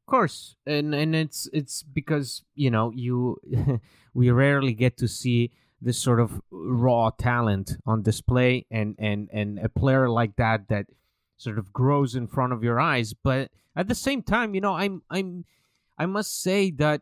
Course, 0.07 0.55
and 0.67 0.93
and 0.93 1.15
it's 1.15 1.49
it's 1.51 1.81
because 1.81 2.43
you 2.53 2.69
know 2.69 2.91
you 2.91 3.39
we 4.13 4.29
rarely 4.29 4.73
get 4.73 4.97
to 4.97 5.07
see 5.07 5.51
this 5.81 5.97
sort 5.97 6.19
of 6.19 6.41
raw 6.51 7.09
talent 7.09 7.77
on 7.87 8.03
display, 8.03 8.67
and 8.69 8.95
and 8.99 9.29
and 9.33 9.57
a 9.57 9.69
player 9.69 10.07
like 10.07 10.35
that 10.35 10.67
that 10.69 10.85
sort 11.37 11.57
of 11.57 11.73
grows 11.73 12.15
in 12.15 12.27
front 12.27 12.53
of 12.53 12.63
your 12.63 12.79
eyes. 12.79 13.13
But 13.13 13.49
at 13.75 13.87
the 13.87 13.95
same 13.95 14.21
time, 14.21 14.53
you 14.53 14.61
know, 14.61 14.73
I'm 14.73 15.01
I'm 15.09 15.45
I 15.97 16.05
must 16.05 16.41
say 16.41 16.69
that 16.71 17.01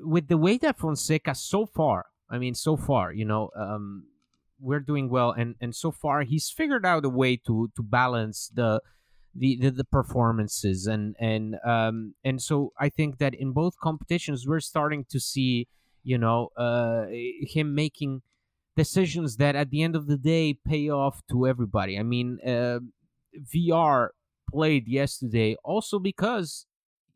with 0.00 0.26
the 0.26 0.38
way 0.38 0.58
that 0.58 0.78
Fonseca 0.78 1.34
so 1.36 1.66
far, 1.66 2.06
I 2.28 2.38
mean, 2.38 2.54
so 2.54 2.76
far, 2.76 3.12
you 3.12 3.24
know, 3.24 3.50
um, 3.54 4.06
we're 4.60 4.80
doing 4.80 5.08
well, 5.08 5.30
and 5.30 5.54
and 5.60 5.74
so 5.74 5.90
far 5.90 6.22
he's 6.22 6.50
figured 6.50 6.84
out 6.84 7.04
a 7.04 7.08
way 7.08 7.36
to 7.46 7.70
to 7.76 7.82
balance 7.82 8.50
the 8.52 8.82
the, 9.38 9.56
the, 9.60 9.70
the 9.70 9.84
performances 9.84 10.86
and 10.86 11.14
and 11.18 11.56
um 11.64 12.14
and 12.24 12.42
so 12.42 12.72
I 12.78 12.88
think 12.88 13.18
that 13.18 13.34
in 13.34 13.52
both 13.52 13.78
competitions 13.80 14.46
we're 14.46 14.60
starting 14.60 15.04
to 15.10 15.20
see 15.20 15.68
you 16.02 16.18
know 16.18 16.48
uh 16.56 17.06
him 17.10 17.74
making 17.74 18.22
decisions 18.76 19.36
that 19.36 19.56
at 19.56 19.70
the 19.70 19.82
end 19.82 19.96
of 19.96 20.06
the 20.06 20.16
day 20.16 20.54
pay 20.54 20.88
off 20.88 21.22
to 21.30 21.46
everybody. 21.46 21.98
I 21.98 22.02
mean 22.02 22.38
uh, 22.46 22.80
Villar 23.34 24.12
played 24.50 24.88
yesterday 24.88 25.56
also 25.64 25.98
because 25.98 26.66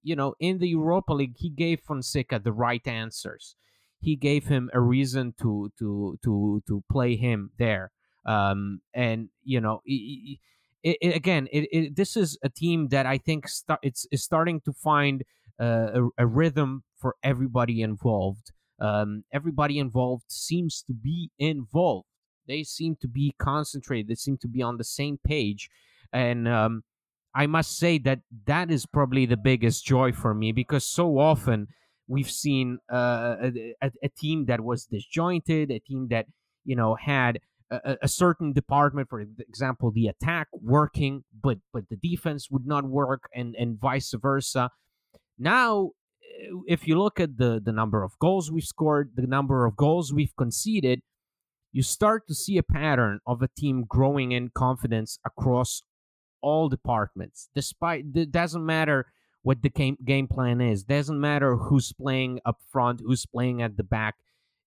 you 0.02 0.17
know 0.17 0.35
in 0.38 0.59
the 0.59 0.69
Europa 0.69 1.12
League 1.14 1.37
he 1.38 1.50
gave 1.50 1.81
Fonseca 1.81 2.38
the 2.38 2.52
right 2.52 2.87
answers. 2.87 3.57
He 4.00 4.17
gave 4.17 4.47
him 4.47 4.71
a 4.73 4.81
reason 4.81 5.35
to 5.41 5.71
to 5.79 6.19
to 6.25 6.62
to 6.67 6.85
play 6.91 7.17
him 7.17 7.50
there. 7.59 7.91
Um 8.26 8.81
and 8.95 9.31
you 9.45 9.61
know 9.61 9.83
he, 9.85 10.41
it, 10.83 10.97
it, 11.01 11.17
again, 11.17 11.49
it, 11.53 11.97
this 11.97 12.17
is 12.17 12.39
a 12.43 12.49
team 12.49 12.89
that 12.89 13.07
I 13.07 13.19
think 13.19 13.49
start, 13.49 13.81
it's 13.83 14.07
is 14.11 14.23
starting 14.23 14.61
to 14.62 14.73
find 14.73 15.23
uh, 15.61 15.89
a, 15.95 16.09
a, 16.19 16.27
rhythm 16.27 16.83
for 16.97 17.15
everybody 17.23 17.83
involved. 17.83 18.53
Um, 18.81 19.25
everybody 19.33 19.79
involved 19.79 20.25
seems 20.29 20.83
to 20.89 20.93
be 20.93 21.31
involved. 21.39 22.07
They 22.49 22.65
seem 22.65 22.97
to 23.01 23.09
be 23.09 23.35
concentrated. 23.39 24.09
They 24.09 24.17
seem 24.17 24.39
to 24.39 24.49
be 24.49 24.62
on 24.62 24.77
the 24.77 24.85
same 24.85 25.19
page, 25.25 25.69
and 26.12 26.49
um, 26.49 26.83
I 27.35 27.47
must 27.47 27.79
say 27.79 27.99
that 27.99 28.21
that 28.47 28.71
is 28.71 28.87
probably 28.87 29.27
the 29.27 29.37
biggest 29.37 29.85
joy 29.85 30.12
for 30.12 30.35
me 30.35 30.53
because 30.53 30.85
so 30.85 31.19
often 31.19 31.69
we've 32.09 32.31
seen 32.31 32.79
uh, 32.93 33.37
a, 33.81 33.91
a 34.03 34.09
team 34.09 34.47
that 34.47 34.61
was 34.61 34.87
disjointed, 34.87 35.71
a 35.71 35.79
team 35.79 36.09
that 36.11 36.27
you 36.65 36.75
know 36.75 36.97
had 36.97 37.39
a, 37.73 37.99
a, 38.02 38.09
certain 38.09 38.52
department, 38.52 39.09
for 39.09 39.21
example, 39.21 39.91
the 39.91 40.07
attack 40.07 40.49
working, 40.52 41.25
but 41.43 41.59
but 41.73 41.88
the 41.88 41.97
defense 41.97 42.50
would 42.50 42.67
not 42.67 42.85
work, 42.85 43.29
and 43.35 43.55
and 43.57 43.81
vice 43.81 44.12
versa. 44.21 44.71
Now, 45.38 45.91
if 46.67 46.87
you 46.87 46.99
look 46.99 47.21
at 47.21 47.38
the 47.38 47.61
the 47.64 47.73
number 47.73 48.02
of 48.02 48.19
goals 48.19 48.50
we've 48.50 48.64
scored, 48.64 49.12
the 49.14 49.26
number 49.26 49.67
of 49.67 49.76
goals 49.76 50.12
we've 50.12 50.37
conceded, 50.37 51.00
you 51.73 51.83
start 51.83 52.26
to 52.29 52.35
see 52.35 52.59
a 52.59 52.62
pattern 52.62 53.21
of 53.26 53.43
a 53.43 53.49
team 53.49 53.85
growing 53.88 54.33
in 54.33 54.50
confidence 54.50 55.19
across 55.25 55.83
all 56.43 56.69
departments. 56.69 57.49
Despite 57.55 58.05
it 58.14 58.33
doesn't 58.33 58.64
matter 58.64 59.07
what 59.43 59.62
the 59.62 59.71
game 59.71 59.97
game 60.05 60.29
plan 60.29 60.61
is, 60.61 60.85
doesn't 60.85 61.21
matter 61.21 61.57
who's 61.57 61.93
playing 61.93 62.41
up 62.45 62.59
front, 62.71 63.00
who's 63.05 63.26
playing 63.26 63.62
at 63.62 63.76
the 63.76 63.85
back. 63.85 64.17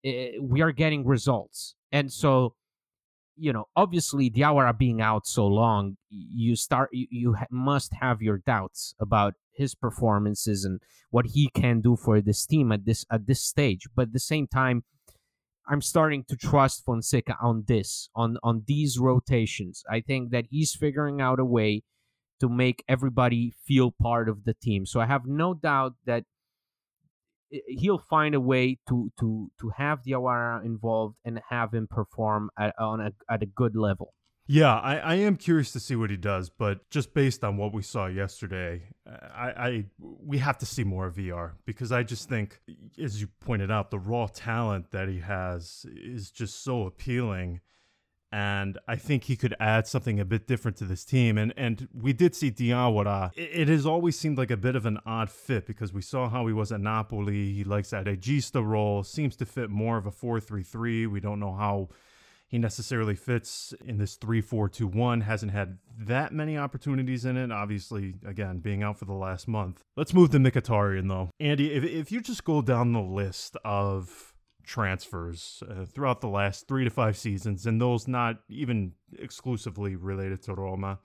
Eh, 0.03 0.33
we 0.39 0.61
are 0.61 0.71
getting 0.71 1.05
results, 1.05 1.75
and 1.91 2.11
so 2.11 2.55
you 3.37 3.53
know, 3.53 3.65
obviously 3.75 4.29
Diawara 4.29 4.77
being 4.77 5.01
out 5.01 5.27
so 5.27 5.45
long, 5.45 5.97
you 6.09 6.55
start 6.55 6.89
you, 6.91 7.07
you 7.09 7.35
must 7.51 7.93
have 8.01 8.21
your 8.21 8.37
doubts 8.37 8.95
about 8.99 9.33
his 9.53 9.75
performances 9.75 10.65
and 10.65 10.81
what 11.09 11.27
he 11.27 11.49
can 11.53 11.81
do 11.81 11.95
for 11.95 12.21
this 12.21 12.45
team 12.45 12.71
at 12.71 12.85
this 12.85 13.05
at 13.11 13.27
this 13.27 13.41
stage. 13.41 13.87
But 13.95 14.03
at 14.03 14.13
the 14.13 14.19
same 14.19 14.47
time, 14.47 14.83
I'm 15.67 15.81
starting 15.81 16.23
to 16.25 16.35
trust 16.35 16.85
Fonseca 16.85 17.37
on 17.41 17.65
this 17.67 18.09
on 18.15 18.37
on 18.43 18.63
these 18.67 18.99
rotations. 18.99 19.83
I 19.89 20.01
think 20.01 20.31
that 20.31 20.45
he's 20.49 20.75
figuring 20.75 21.21
out 21.21 21.39
a 21.39 21.45
way 21.45 21.83
to 22.39 22.49
make 22.49 22.83
everybody 22.87 23.53
feel 23.65 23.91
part 23.91 24.27
of 24.27 24.43
the 24.43 24.53
team. 24.53 24.85
So 24.85 24.99
I 24.99 25.05
have 25.05 25.25
no 25.25 25.53
doubt 25.53 25.93
that 26.05 26.25
he'll 27.67 28.03
find 28.09 28.35
a 28.35 28.39
way 28.39 28.77
to 28.89 29.11
to 29.19 29.51
to 29.59 29.69
have 29.77 30.01
Diawara 30.03 30.65
involved 30.65 31.15
and 31.25 31.39
have 31.49 31.73
him 31.73 31.87
perform 31.89 32.49
at, 32.59 32.73
on 32.79 33.01
a 33.01 33.11
at 33.29 33.43
a 33.43 33.45
good 33.45 33.75
level. 33.75 34.13
Yeah, 34.47 34.75
I, 34.75 34.97
I 34.97 35.15
am 35.15 35.37
curious 35.37 35.71
to 35.71 35.79
see 35.79 35.95
what 35.95 36.11
he 36.11 36.17
does, 36.17 36.49
but 36.49 36.87
just 36.91 37.15
based 37.15 37.43
on 37.43 37.57
what 37.57 37.73
we 37.73 37.81
saw 37.81 38.05
yesterday, 38.05 38.83
uh, 39.09 39.27
I, 39.33 39.47
I 39.49 39.85
we 39.99 40.37
have 40.37 40.59
to 40.59 40.67
see 40.67 40.83
more 40.83 41.07
of 41.07 41.15
Villar 41.15 41.55
because 41.65 41.91
I 41.91 42.03
just 42.03 42.29
think, 42.29 42.59
as 43.01 43.19
you 43.19 43.27
pointed 43.39 43.71
out, 43.71 43.89
the 43.89 43.97
raw 43.97 44.27
talent 44.27 44.91
that 44.91 45.09
he 45.09 45.19
has 45.19 45.85
is 45.91 46.29
just 46.29 46.63
so 46.63 46.85
appealing 46.85 47.61
and 48.35 48.77
I 48.85 48.97
think 48.97 49.23
he 49.23 49.37
could 49.37 49.55
add 49.61 49.87
something 49.87 50.19
a 50.19 50.25
bit 50.25 50.45
different 50.45 50.75
to 50.77 50.83
this 50.83 51.05
team. 51.05 51.37
And 51.37 51.53
and 51.55 51.87
we 51.93 52.11
did 52.11 52.35
see 52.35 52.51
Diawara. 52.51 53.31
It, 53.33 53.61
it 53.61 53.67
has 53.69 53.85
always 53.85 54.19
seemed 54.19 54.37
like 54.37 54.51
a 54.51 54.57
bit 54.57 54.75
of 54.75 54.85
an 54.85 54.99
odd 55.05 55.29
fit 55.29 55.65
because 55.65 55.93
we 55.93 56.01
saw 56.01 56.27
how 56.27 56.45
he 56.45 56.51
was 56.51 56.73
at 56.73 56.81
Napoli. 56.81 57.53
He 57.53 57.63
likes 57.63 57.91
that 57.91 58.03
Regista 58.03 58.61
role. 58.61 59.03
Seems 59.03 59.37
to 59.37 59.45
fit 59.45 59.69
more 59.69 59.95
of 59.95 60.05
a 60.05 60.11
4-3-3. 60.11 61.07
We 61.09 61.21
don't 61.21 61.39
know 61.39 61.53
how 61.53 61.87
he 62.45 62.57
necessarily 62.57 63.15
fits 63.15 63.73
in 63.85 63.99
this 63.99 64.17
3-4-2-1. 64.17 65.23
Hasn't 65.23 65.53
had 65.53 65.77
that 65.97 66.33
many 66.33 66.57
opportunities 66.57 67.23
in 67.23 67.37
it. 67.37 67.53
Obviously, 67.53 68.15
again, 68.25 68.59
being 68.59 68.83
out 68.83 68.99
for 68.99 69.05
the 69.05 69.13
last 69.13 69.47
month. 69.47 69.81
Let's 69.95 70.13
move 70.13 70.31
to 70.31 70.39
Mkhitaryan 70.39 71.07
though. 71.07 71.29
Andy, 71.39 71.71
if 71.71 71.85
if 71.85 72.11
you 72.11 72.19
just 72.19 72.43
go 72.43 72.61
down 72.61 72.91
the 72.91 72.99
list 72.99 73.55
of 73.63 74.34
transfers 74.65 75.63
uh, 75.69 75.85
throughout 75.85 76.21
the 76.21 76.27
last 76.27 76.67
three 76.67 76.83
to 76.83 76.89
five 76.89 77.17
seasons, 77.17 77.65
and 77.65 77.79
those 77.79 78.07
not 78.07 78.41
even 78.49 78.93
exclusively 79.17 79.95
related 79.95 80.41
to 80.43 80.53
Roma. 80.53 80.99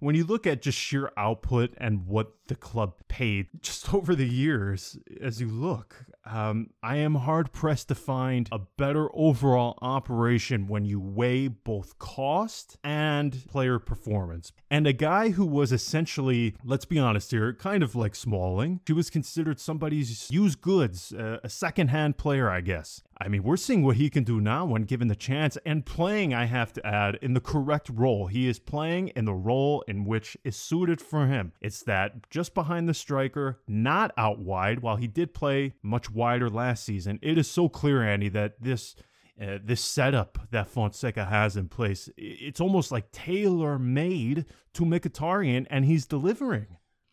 When 0.00 0.14
you 0.14 0.24
look 0.24 0.46
at 0.46 0.62
just 0.62 0.78
sheer 0.78 1.10
output 1.16 1.74
and 1.78 2.06
what 2.06 2.32
the 2.48 2.54
club 2.54 2.94
paid 3.08 3.46
just 3.60 3.94
over 3.94 4.14
the 4.14 4.26
years 4.26 4.98
as 5.20 5.40
you 5.40 5.48
look. 5.48 6.04
Um, 6.26 6.70
I 6.82 6.96
am 6.96 7.14
hard 7.14 7.52
pressed 7.52 7.88
to 7.88 7.94
find 7.94 8.48
a 8.52 8.58
better 8.58 9.08
overall 9.14 9.78
operation 9.80 10.68
when 10.68 10.84
you 10.84 11.00
weigh 11.00 11.48
both 11.48 11.98
cost 11.98 12.76
and 12.84 13.46
player 13.48 13.78
performance. 13.78 14.52
And 14.70 14.86
a 14.86 14.92
guy 14.92 15.30
who 15.30 15.46
was 15.46 15.72
essentially, 15.72 16.54
let's 16.62 16.84
be 16.84 16.98
honest 16.98 17.30
here, 17.30 17.54
kind 17.54 17.82
of 17.82 17.94
like 17.94 18.14
Smalling, 18.14 18.80
he 18.86 18.92
was 18.92 19.08
considered 19.08 19.58
somebody's 19.58 20.30
used 20.30 20.60
goods, 20.60 21.14
uh, 21.14 21.38
a 21.42 21.48
second 21.48 21.88
hand 21.88 22.18
player, 22.18 22.50
I 22.50 22.60
guess. 22.60 23.02
I 23.20 23.28
mean, 23.28 23.42
we're 23.42 23.56
seeing 23.56 23.82
what 23.82 23.96
he 23.96 24.10
can 24.10 24.22
do 24.22 24.40
now 24.40 24.64
when 24.66 24.82
given 24.82 25.08
the 25.08 25.16
chance 25.16 25.56
and 25.64 25.84
playing, 25.84 26.34
I 26.34 26.44
have 26.44 26.72
to 26.74 26.86
add, 26.86 27.18
in 27.20 27.34
the 27.34 27.40
correct 27.40 27.90
role. 27.92 28.26
He 28.26 28.46
is 28.46 28.58
playing 28.58 29.08
in 29.08 29.24
the 29.24 29.34
role 29.34 29.82
in 29.88 30.04
which 30.04 30.36
is 30.44 30.56
suited 30.56 31.00
for 31.00 31.26
him. 31.26 31.52
It's 31.60 31.82
that 31.84 32.30
just 32.38 32.54
behind 32.54 32.88
the 32.88 32.94
striker, 32.94 33.58
not 33.66 34.12
out 34.16 34.38
wide, 34.38 34.78
while 34.78 34.94
he 34.94 35.08
did 35.08 35.34
play 35.34 35.74
much 35.82 36.08
wider 36.08 36.48
last 36.48 36.84
season. 36.84 37.18
It 37.20 37.36
is 37.36 37.50
so 37.50 37.68
clear, 37.68 38.00
Andy, 38.02 38.28
that 38.28 38.62
this. 38.62 38.94
Uh, 39.40 39.56
this 39.62 39.80
setup 39.80 40.36
that 40.50 40.68
Fonseca 40.68 41.24
has 41.24 41.56
in 41.56 41.68
place, 41.68 42.10
it's 42.16 42.60
almost 42.60 42.90
like 42.90 43.12
tailor 43.12 43.78
made 43.78 44.44
to 44.72 44.82
Mkhitaryan, 44.82 45.64
and 45.70 45.84
he's 45.84 46.06
delivering. 46.06 46.66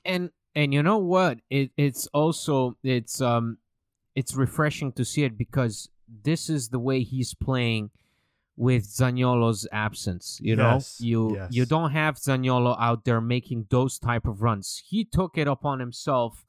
And 0.04 0.32
and 0.56 0.74
you 0.74 0.82
know 0.82 0.98
what? 0.98 1.38
It 1.52 1.70
it's 1.78 2.08
also 2.16 2.78
it's 2.84 3.22
um 3.22 3.60
it's 4.16 4.34
refreshing 4.34 4.92
to 4.94 5.06
see 5.06 5.24
it 5.24 5.38
because 5.38 5.88
this 6.24 6.50
is 6.50 6.70
the 6.70 6.80
way 6.80 7.04
he's 7.04 7.36
playing 7.36 7.92
with 8.58 8.84
Zaniolo's 8.88 9.68
absence. 9.72 10.40
You 10.42 10.56
know, 10.56 10.80
you 11.00 11.36
yes. 11.36 11.50
you 11.52 11.66
don't 11.66 11.92
have 11.92 12.16
Zaniolo 12.16 12.76
out 12.80 13.06
there 13.06 13.22
making 13.22 13.68
those 13.70 14.00
type 14.00 14.26
of 14.26 14.42
runs. 14.42 14.82
He 14.88 15.06
took 15.06 15.38
it 15.38 15.48
upon 15.48 15.80
himself 15.80 16.46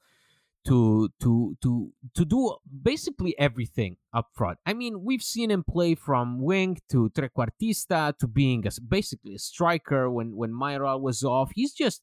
to 0.67 1.09
to 1.21 1.55
to 1.61 1.91
to 2.13 2.25
do 2.25 2.55
basically 2.83 3.37
everything 3.39 3.97
up 4.13 4.27
front. 4.33 4.59
I 4.65 4.73
mean, 4.73 5.03
we've 5.03 5.23
seen 5.23 5.49
him 5.49 5.63
play 5.63 5.95
from 5.95 6.41
wing 6.41 6.79
to 6.89 7.09
trequartista 7.09 8.17
to 8.17 8.27
being 8.27 8.65
a, 8.67 8.71
basically 8.81 9.35
a 9.35 9.39
striker 9.39 10.09
when 10.09 10.35
when 10.35 10.53
Myra 10.53 10.97
was 10.97 11.23
off. 11.23 11.51
He's 11.55 11.73
just 11.73 12.01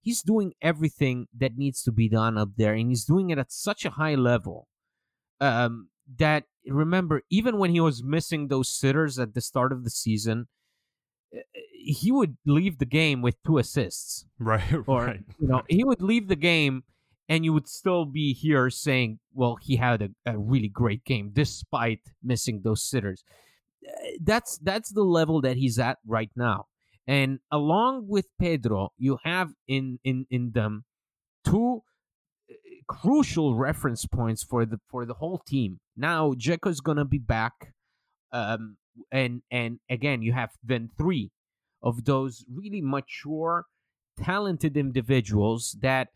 he's 0.00 0.22
doing 0.22 0.54
everything 0.62 1.28
that 1.36 1.56
needs 1.56 1.82
to 1.84 1.92
be 1.92 2.08
done 2.08 2.38
up 2.38 2.50
there, 2.56 2.74
and 2.74 2.88
he's 2.88 3.04
doing 3.04 3.30
it 3.30 3.38
at 3.38 3.52
such 3.52 3.84
a 3.84 3.90
high 3.90 4.14
level 4.14 4.68
um, 5.40 5.88
that 6.18 6.44
remember 6.66 7.22
even 7.30 7.58
when 7.58 7.70
he 7.70 7.80
was 7.80 8.02
missing 8.02 8.48
those 8.48 8.68
sitters 8.68 9.18
at 9.18 9.34
the 9.34 9.40
start 9.40 9.72
of 9.72 9.84
the 9.84 9.90
season 9.90 10.46
uh, 11.34 11.40
he 11.72 12.12
would 12.12 12.36
leave 12.44 12.78
the 12.78 12.86
game 12.86 13.22
with 13.22 13.42
two 13.46 13.58
assists. 13.58 14.26
Right, 14.38 14.72
or 14.86 15.06
right. 15.06 15.20
you 15.40 15.48
know 15.48 15.62
he 15.68 15.84
would 15.84 16.02
leave 16.02 16.28
the 16.28 16.36
game 16.36 16.84
and 17.28 17.44
you 17.44 17.52
would 17.52 17.68
still 17.68 18.04
be 18.04 18.34
here 18.34 18.68
saying 18.70 19.18
well 19.32 19.56
he 19.60 19.76
had 19.76 20.02
a, 20.02 20.08
a 20.26 20.38
really 20.38 20.68
great 20.68 21.04
game 21.04 21.30
despite 21.32 22.00
missing 22.22 22.60
those 22.62 22.82
sitters. 22.82 23.24
Uh, 23.86 23.92
that's 24.22 24.58
that's 24.58 24.92
the 24.92 25.04
level 25.04 25.40
that 25.40 25.56
he's 25.56 25.78
at 25.78 25.98
right 26.06 26.30
now. 26.36 26.66
And 27.06 27.40
along 27.50 28.06
with 28.08 28.26
pedro 28.38 28.92
you 28.98 29.18
have 29.24 29.52
in 29.66 29.98
in 30.04 30.26
in 30.30 30.52
them 30.52 30.84
two 31.44 31.82
crucial 32.90 33.54
reference 33.54 34.04
points 34.06 34.42
for 34.42 34.66
the 34.66 34.80
for 34.90 35.06
the 35.06 35.14
whole 35.14 35.38
team 35.38 35.78
now 35.96 36.32
Dzeko's 36.32 36.80
gonna 36.80 37.04
be 37.04 37.18
back 37.18 37.72
um 38.32 38.76
and 39.12 39.42
and 39.50 39.78
again 39.88 40.22
you 40.22 40.32
have 40.32 40.50
then 40.62 40.90
three 40.98 41.30
of 41.82 42.04
those 42.04 42.44
really 42.52 42.80
mature 42.80 43.66
talented 44.20 44.76
individuals 44.76 45.76
that 45.80 46.08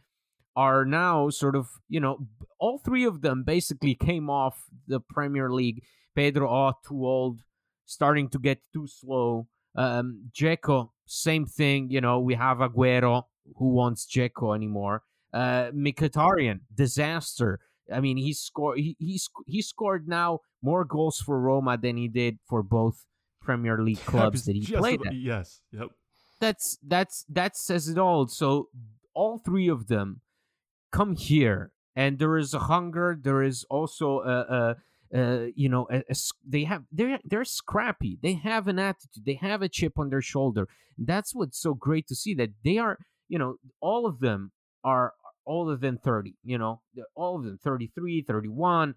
are 0.57 0.85
now 0.85 1.31
sort 1.31 1.55
of 1.57 1.69
you 1.89 2.01
know 2.01 2.27
all 2.65 2.79
three 2.79 3.05
of 3.05 3.21
them 3.21 3.43
basically 3.45 3.95
came 3.95 4.31
off 4.31 4.65
the 4.87 4.99
Premier 4.99 5.53
League. 5.53 5.83
Pedro, 6.15 6.49
oh, 6.49 6.73
too 6.87 7.05
old, 7.05 7.41
starting 7.85 8.29
to 8.31 8.39
get 8.39 8.61
too 8.73 8.87
slow. 8.87 9.49
Um, 9.75 10.31
Dzeko, 10.33 10.91
same 11.05 11.45
thing. 11.45 11.91
You 11.91 12.01
know, 12.01 12.21
we 12.21 12.35
have 12.35 12.59
Aguero 12.59 13.25
who 13.57 13.69
wants 13.69 14.07
Dzeko 14.07 14.55
anymore. 14.55 15.03
Uh, 15.35 15.73
Mkhitaryan, 15.73 16.61
disaster. 16.73 17.59
I 17.93 18.01
mean, 18.01 18.17
he 18.17 18.33
scored. 18.33 18.79
He 18.79 18.97
he, 19.01 19.21
he 19.47 19.63
scored 19.63 20.07
now 20.09 20.39
more 20.63 20.85
goals 20.85 21.19
for 21.19 21.41
Roma 21.41 21.77
than 21.77 21.97
he 21.97 22.07
did 22.07 22.39
for 22.49 22.63
both 22.63 23.05
Premier 23.43 23.83
League 23.83 23.99
clubs 24.07 24.45
that 24.45 24.55
he 24.55 24.65
played 24.65 25.01
about- 25.01 25.13
at 25.13 25.19
Yes, 25.19 25.61
yep. 25.73 25.89
that's 26.41 26.79
that's 26.87 27.25
that 27.29 27.57
says 27.57 27.89
it 27.89 27.99
all. 27.99 28.29
So 28.29 28.69
all 29.13 29.39
three 29.39 29.69
of 29.69 29.89
them 29.89 30.21
come 30.93 31.17
here, 31.17 31.73
and 31.97 32.19
there 32.21 32.39
is 32.39 32.55
a 32.55 32.61
hunger. 32.61 33.19
There 33.21 33.43
is 33.43 33.65
also 33.69 34.21
a, 34.21 34.39
a, 34.59 34.77
a 35.21 35.53
you 35.57 35.69
know, 35.69 35.89
a, 35.91 36.03
they 36.47 36.63
have 36.65 36.85
they're 36.93 37.19
they're 37.25 37.45
scrappy. 37.45 38.19
They 38.23 38.35
have 38.35 38.69
an 38.69 38.79
attitude. 38.79 39.25
They 39.27 39.39
have 39.43 39.63
a 39.63 39.69
chip 39.69 39.99
on 39.99 40.11
their 40.11 40.23
shoulder. 40.23 40.69
That's 40.97 41.35
what's 41.35 41.59
so 41.61 41.75
great 41.75 42.07
to 42.07 42.15
see 42.15 42.35
that 42.35 42.51
they 42.65 42.79
are. 42.79 42.99
You 43.29 43.39
know, 43.41 43.57
all 43.81 44.07
of 44.07 44.21
them 44.21 44.53
are 44.85 45.13
older 45.47 45.77
than 45.77 45.99
30 45.99 46.35
you 46.45 46.59
know 46.59 46.81
all 47.15 47.37
of 47.37 47.45
them 47.45 47.59
33 47.63 48.23
31 48.23 48.91
uh, 48.91 48.95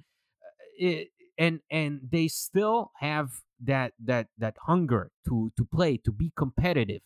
it, 0.77 1.09
and 1.37 1.59
and 1.69 2.01
they 2.11 2.27
still 2.27 2.91
have 2.99 3.29
that 3.63 3.93
that 4.03 4.27
that 4.37 4.55
hunger 4.65 5.11
to 5.27 5.51
to 5.57 5.65
play 5.65 5.97
to 5.97 6.11
be 6.11 6.31
competitive. 6.35 7.01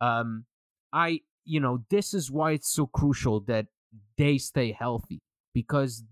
Um 0.00 0.46
i 0.92 1.20
you 1.44 1.60
know 1.60 1.84
this 1.90 2.14
is 2.14 2.30
why 2.30 2.52
it's 2.52 2.72
so 2.72 2.86
crucial 2.86 3.40
that 3.40 3.66
they 4.16 4.38
stay 4.38 4.72
healthy 4.72 5.20
because 5.54 6.04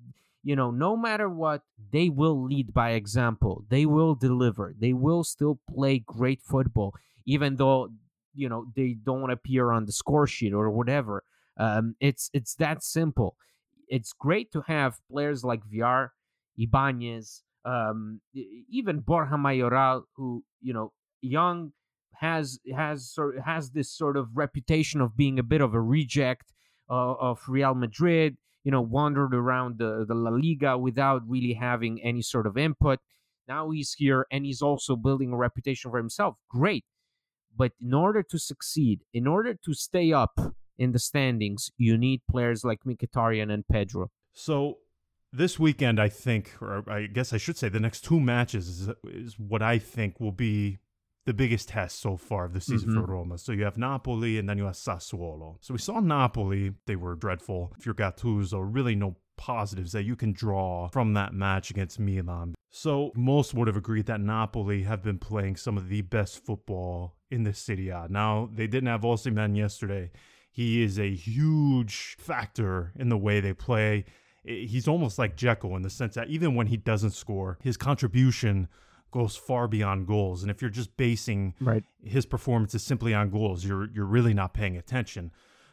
you 0.42 0.54
know 0.56 0.70
no 0.70 0.96
matter 0.96 1.28
what 1.28 1.62
they 1.90 2.08
will 2.08 2.42
lead 2.44 2.72
by 2.74 2.90
example. 2.90 3.64
They 3.68 3.86
will 3.86 4.14
deliver. 4.14 4.74
They 4.78 4.92
will 4.92 5.24
still 5.24 5.60
play 5.74 5.98
great 5.98 6.42
football 6.42 6.94
even 7.26 7.56
though 7.56 7.90
you 8.34 8.48
know 8.48 8.66
they 8.76 8.94
don't 8.94 9.30
appear 9.30 9.72
on 9.72 9.84
the 9.86 9.92
score 9.92 10.26
sheet 10.26 10.52
or 10.52 10.70
whatever 10.70 11.22
um 11.59 11.94
it's 12.01 12.31
it's 12.33 12.55
that 12.55 12.83
simple 12.83 13.37
it's 13.88 14.12
great 14.12 14.53
to 14.53 14.62
have 14.66 14.99
players 15.11 15.44
like 15.44 15.62
Villar, 15.64 16.12
Ibanez, 16.57 17.42
um, 17.64 18.21
even 18.71 19.01
Borja 19.01 19.37
Mayoral, 19.37 20.05
who 20.16 20.44
you 20.61 20.73
know, 20.73 20.92
young 21.21 21.73
has 22.14 22.59
has 22.75 23.11
sort 23.11 23.40
has 23.44 23.71
this 23.71 23.90
sort 23.90 24.16
of 24.16 24.29
reputation 24.35 25.01
of 25.01 25.16
being 25.16 25.38
a 25.38 25.42
bit 25.42 25.61
of 25.61 25.75
a 25.75 25.81
reject 25.81 26.53
uh, 26.90 27.14
of 27.14 27.40
Real 27.49 27.75
Madrid. 27.75 28.37
You 28.64 28.73
know, 28.73 28.83
wandered 28.83 29.35
around 29.35 29.79
the 29.79 30.05
the 30.07 30.14
La 30.14 30.31
Liga 30.31 30.77
without 30.77 31.23
really 31.27 31.55
having 31.55 32.03
any 32.03 32.23
sort 32.23 32.47
of 32.47 32.57
input. 32.57 32.99
Now 33.47 33.71
he's 33.71 33.94
here 33.94 34.27
and 34.31 34.44
he's 34.44 34.61
also 34.61 34.94
building 34.94 35.33
a 35.33 35.37
reputation 35.37 35.90
for 35.90 35.97
himself. 35.97 36.37
Great, 36.51 36.85
but 37.57 37.73
in 37.81 37.94
order 37.94 38.23
to 38.23 38.38
succeed, 38.38 39.01
in 39.14 39.27
order 39.27 39.55
to 39.55 39.75
stay 39.75 40.12
up 40.12 40.38
in 40.78 40.92
the 40.92 40.98
standings, 40.98 41.70
you 41.76 41.98
need 41.98 42.22
players 42.30 42.64
like 42.64 42.80
Mkhitaryan 42.86 43.52
and 43.52 43.66
Pedro. 43.66 44.10
So 44.32 44.78
this 45.32 45.58
weekend, 45.58 46.00
I 46.00 46.08
think, 46.08 46.52
or 46.60 46.84
I 46.88 47.06
guess 47.06 47.32
I 47.32 47.36
should 47.36 47.56
say, 47.56 47.68
the 47.68 47.80
next 47.80 48.04
two 48.04 48.20
matches 48.20 48.68
is, 48.68 48.90
is 49.04 49.38
what 49.38 49.62
I 49.62 49.78
think 49.78 50.20
will 50.20 50.32
be 50.32 50.78
the 51.26 51.34
biggest 51.34 51.68
test 51.68 52.00
so 52.00 52.16
far 52.16 52.46
of 52.46 52.54
the 52.54 52.60
season 52.60 52.94
for 52.94 53.02
mm-hmm. 53.02 53.12
Roma. 53.12 53.38
So 53.38 53.52
you 53.52 53.64
have 53.64 53.76
Napoli 53.76 54.38
and 54.38 54.48
then 54.48 54.56
you 54.56 54.64
have 54.64 54.76
Sassuolo. 54.76 55.58
So 55.60 55.74
we 55.74 55.78
saw 55.78 56.00
Napoli; 56.00 56.72
they 56.86 56.96
were 56.96 57.14
dreadful. 57.16 57.74
If 57.78 57.84
you're 57.84 57.94
Gattuso, 57.94 58.66
really 58.66 58.94
no 58.94 59.16
positives 59.36 59.92
that 59.92 60.04
you 60.04 60.16
can 60.16 60.32
draw 60.32 60.88
from 60.88 61.12
that 61.14 61.34
match 61.34 61.70
against 61.70 62.00
Milan. 62.00 62.54
So 62.70 63.12
most 63.14 63.52
would 63.52 63.68
have 63.68 63.76
agreed 63.76 64.06
that 64.06 64.20
Napoli 64.20 64.82
have 64.84 65.02
been 65.02 65.18
playing 65.18 65.56
some 65.56 65.76
of 65.76 65.88
the 65.88 66.00
best 66.00 66.44
football 66.44 67.16
in 67.30 67.44
the 67.44 67.52
Serie 67.52 67.88
A. 67.88 68.06
Now 68.08 68.48
they 68.52 68.66
didn't 68.66 68.88
have 68.88 69.02
Osimhen 69.02 69.54
yesterday. 69.56 70.10
He 70.50 70.82
is 70.82 70.98
a 70.98 71.14
huge 71.14 72.16
factor 72.18 72.92
in 72.98 73.08
the 73.08 73.18
way 73.18 73.40
they 73.40 73.52
play. 73.52 74.04
He's 74.44 74.88
almost 74.88 75.18
like 75.18 75.37
Dzeko 75.37 75.76
in 75.76 75.82
the 75.82 75.90
sense 75.90 76.14
that 76.14 76.28
even 76.28 76.54
when 76.54 76.68
he 76.68 76.76
doesn't 76.76 77.11
score, 77.11 77.58
his 77.62 77.76
contribution 77.76 78.68
goes 79.11 79.37
far 79.37 79.68
beyond 79.68 80.06
goals. 80.06 80.42
And 80.42 80.50
if 80.50 80.61
you're 80.61 80.70
just 80.70 80.96
basing 80.96 81.54
Right. 81.61 81.84
his 82.02 82.26
performances 82.26 82.82
simply 82.82 83.14
on 83.14 83.30
goals, 83.30 83.64
you're 83.64 83.88
you're 83.90 84.04
really 84.06 84.34
not 84.34 84.54
paying 84.54 84.76
attention. 84.76 85.30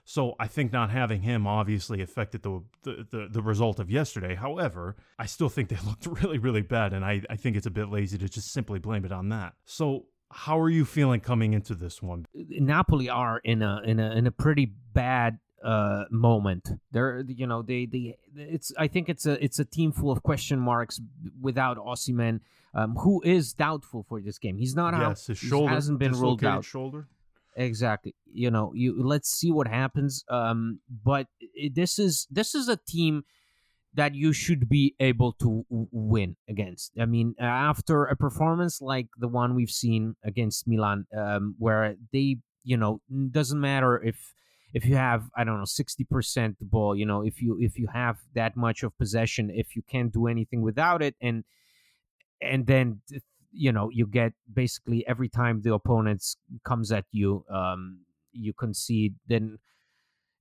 So 0.08 0.36
I 0.40 0.48
think 0.48 0.72
not 0.72 0.92
having 0.92 1.22
him 1.24 1.48
obviously 1.48 2.02
affected 2.02 2.44
the 2.44 2.62
the, 2.84 3.08
the, 3.10 3.28
the 3.32 3.42
result 3.42 3.80
of 3.80 3.90
yesterday. 3.90 4.36
However, 4.36 4.96
I 5.18 5.26
still 5.26 5.50
think 5.50 5.70
they 5.70 5.78
looked 5.86 6.06
really, 6.06 6.38
really 6.38 6.62
bad, 6.62 6.94
and 6.94 7.04
I, 7.04 7.22
I 7.30 7.36
think 7.38 7.56
it's 7.58 7.66
a 7.66 7.72
bit 7.72 7.90
lazy 7.90 8.18
to 8.20 8.30
just 8.30 8.52
simply 8.52 8.80
blame 8.80 9.04
it 9.06 9.12
on 9.12 9.30
that. 9.30 9.54
So 9.66 10.06
how 10.36 10.60
are 10.60 10.70
you 10.70 10.86
feeling 10.86 11.22
coming 11.22 11.54
into 11.54 11.74
this 11.76 12.02
one? 12.02 12.26
Napoli 12.34 13.10
are 13.10 13.40
in 13.44 13.62
a 13.62 13.82
in 13.86 14.00
a 14.00 14.12
in 14.12 14.28
a 14.28 14.32
pretty 14.32 14.66
bad 14.94 15.40
uh 15.64 16.04
moment. 16.12 16.70
They're 16.92 17.24
you 17.28 17.48
know 17.48 17.62
they 17.62 17.86
they 17.86 18.18
it's 18.36 18.72
I 18.78 18.88
think 18.88 19.10
it's 19.10 19.26
a 19.26 19.44
it's 19.44 19.60
a 19.60 19.66
team 19.66 19.92
full 19.92 20.12
of 20.12 20.22
question 20.24 20.60
marks 20.60 21.00
without 21.42 21.78
Osimhen, 21.78 22.42
um, 22.74 22.96
who 22.98 23.22
is 23.24 23.54
doubtful 23.54 24.04
for 24.08 24.20
this 24.22 24.38
game. 24.38 24.58
He's 24.58 24.76
not 24.76 24.94
out. 24.94 25.10
yes, 25.10 25.28
his 25.28 25.40
He 25.40 25.48
shoulder 25.48 25.74
hasn't 25.74 26.00
been 26.00 26.12
ruled 26.14 26.44
out. 26.44 26.66
Shoulder. 26.66 27.08
exactly. 27.56 28.14
You 28.32 28.52
know, 28.52 28.74
you 28.76 29.02
let's 29.02 29.30
see 29.30 29.52
what 29.52 29.68
happens. 29.68 30.24
Um, 30.30 30.80
but 31.04 31.28
it, 31.40 31.74
this 31.76 31.98
is 31.98 32.28
this 32.30 32.54
is 32.54 32.68
a 32.68 32.76
team 32.78 33.24
that 33.96 34.14
you 34.14 34.34
should 34.34 34.68
be 34.70 34.94
able 35.00 35.32
to 35.34 35.66
w- 35.70 35.88
win 35.92 36.36
against. 36.50 36.92
I 37.00 37.06
mean, 37.06 37.36
after 37.40 38.06
a 38.06 38.16
performance 38.16 38.82
like 38.82 39.08
the 39.18 39.28
one 39.28 39.56
we've 39.56 39.72
seen 39.72 40.16
against 40.24 40.68
Milan, 40.68 41.08
um, 41.18 41.56
where 41.58 41.96
they, 42.12 42.38
you 42.64 42.78
know, 42.78 43.02
doesn't 43.32 43.60
matter 43.60 44.02
if 44.04 44.34
if 44.74 44.86
you 44.86 44.98
have 44.98 45.30
I 45.36 45.44
don't 45.46 45.60
know 45.60 45.66
sixty 45.66 46.04
percent 46.04 46.60
the 46.60 46.66
ball, 46.66 46.96
you 46.96 47.06
know, 47.06 47.22
if 47.22 47.42
you 47.42 47.58
if 47.60 47.78
you 47.80 47.88
have 47.94 48.18
that 48.34 48.58
much 48.58 48.84
of 48.84 48.98
possession, 48.98 49.50
if 49.50 49.76
you 49.76 49.82
can't 49.82 50.12
do 50.12 50.28
anything 50.28 50.62
without 50.62 51.02
it, 51.02 51.16
and 51.22 51.46
and 52.42 52.68
then 52.68 53.02
you 53.52 53.72
know 53.72 53.90
you 53.90 54.06
get 54.06 54.34
basically 54.54 55.08
every 55.08 55.30
time 55.30 55.62
the 55.62 55.74
opponents 55.74 56.38
comes 56.66 56.92
at 56.92 57.06
you, 57.12 57.46
um, 57.50 58.00
you 58.34 58.52
concede, 58.54 59.16
then 59.28 59.60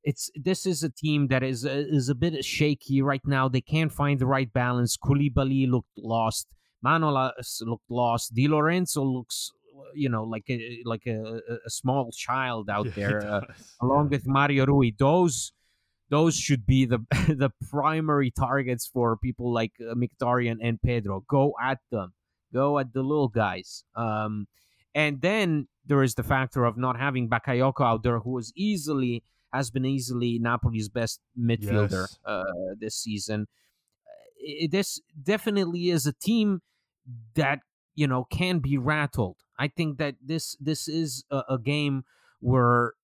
it's 0.04 0.30
this 0.34 0.66
is 0.66 0.82
a 0.82 0.90
team 0.90 1.28
that 1.28 1.42
is 1.42 1.64
uh, 1.64 1.84
is 1.88 2.08
a 2.08 2.14
bit 2.14 2.44
shaky 2.44 3.00
right 3.02 3.26
now. 3.26 3.48
They 3.48 3.62
can't 3.62 3.92
find 3.92 4.18
the 4.18 4.26
right 4.26 4.52
balance. 4.52 4.96
Koulibaly 4.96 5.68
looked 5.68 5.96
lost. 5.96 6.46
Manolas 6.84 7.62
looked 7.62 7.90
lost. 7.90 8.34
Di 8.34 8.46
Lorenzo 8.46 9.02
looks, 9.02 9.50
you 9.94 10.10
know, 10.10 10.22
like 10.22 10.44
a 10.50 10.82
like 10.84 11.06
a, 11.06 11.40
a 11.66 11.70
small 11.70 12.10
child 12.12 12.68
out 12.68 12.86
Yeah, 12.86 12.92
there, 12.96 13.26
uh, 13.26 13.40
along 13.80 14.10
with 14.10 14.26
Mario 14.26 14.66
Rui. 14.66 14.92
Those 14.98 15.52
those 16.10 16.36
should 16.36 16.66
be 16.66 16.84
the 16.84 16.98
the 17.28 17.50
primary 17.70 18.30
targets 18.30 18.86
for 18.86 19.16
people 19.16 19.52
like 19.52 19.72
uh, 19.80 19.94
Mkhitaryan 19.94 20.58
and 20.62 20.80
Pedro. 20.82 21.24
Go 21.28 21.54
at 21.62 21.78
them. 21.90 22.12
Go 22.52 22.78
at 22.78 22.92
the 22.92 23.02
little 23.02 23.28
guys. 23.28 23.84
Um, 23.96 24.46
and 24.94 25.20
then 25.20 25.66
there 25.86 26.02
is 26.02 26.14
the 26.14 26.22
factor 26.22 26.64
of 26.64 26.76
not 26.76 26.98
having 26.98 27.28
Bakayoko 27.28 27.80
out 27.80 28.02
there, 28.02 28.20
who 28.20 28.30
was 28.30 28.52
easily 28.54 29.24
has 29.54 29.70
been 29.70 29.84
easily 29.86 30.38
Napoli's 30.38 30.88
best 30.88 31.20
midfielder 31.38 32.08
Yes. 32.10 32.18
uh, 32.24 32.44
this 32.78 32.96
season. 32.96 33.46
I- 34.46 34.68
this 34.70 35.00
definitely 35.22 35.90
is 35.90 36.06
a 36.06 36.12
team 36.12 36.60
that 37.34 37.60
you 37.94 38.06
know 38.06 38.24
can 38.24 38.58
be 38.58 38.76
rattled. 38.78 39.36
I 39.58 39.68
think 39.68 39.98
that 39.98 40.16
this 40.22 40.56
this 40.60 40.88
is 40.88 41.24
a, 41.30 41.42
a 41.50 41.58
game 41.58 42.04
where 42.40 42.94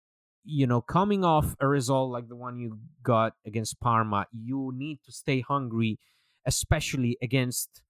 you 0.44 0.66
know 0.66 0.80
coming 0.80 1.24
off 1.24 1.54
a 1.60 1.68
result 1.68 2.10
like 2.10 2.28
the 2.28 2.36
one 2.36 2.58
you 2.58 2.78
got 3.02 3.34
against 3.46 3.80
Parma, 3.80 4.26
you 4.32 4.72
need 4.74 5.00
to 5.04 5.12
stay 5.12 5.40
hungry, 5.40 5.98
especially 6.46 7.16
against 7.22 7.82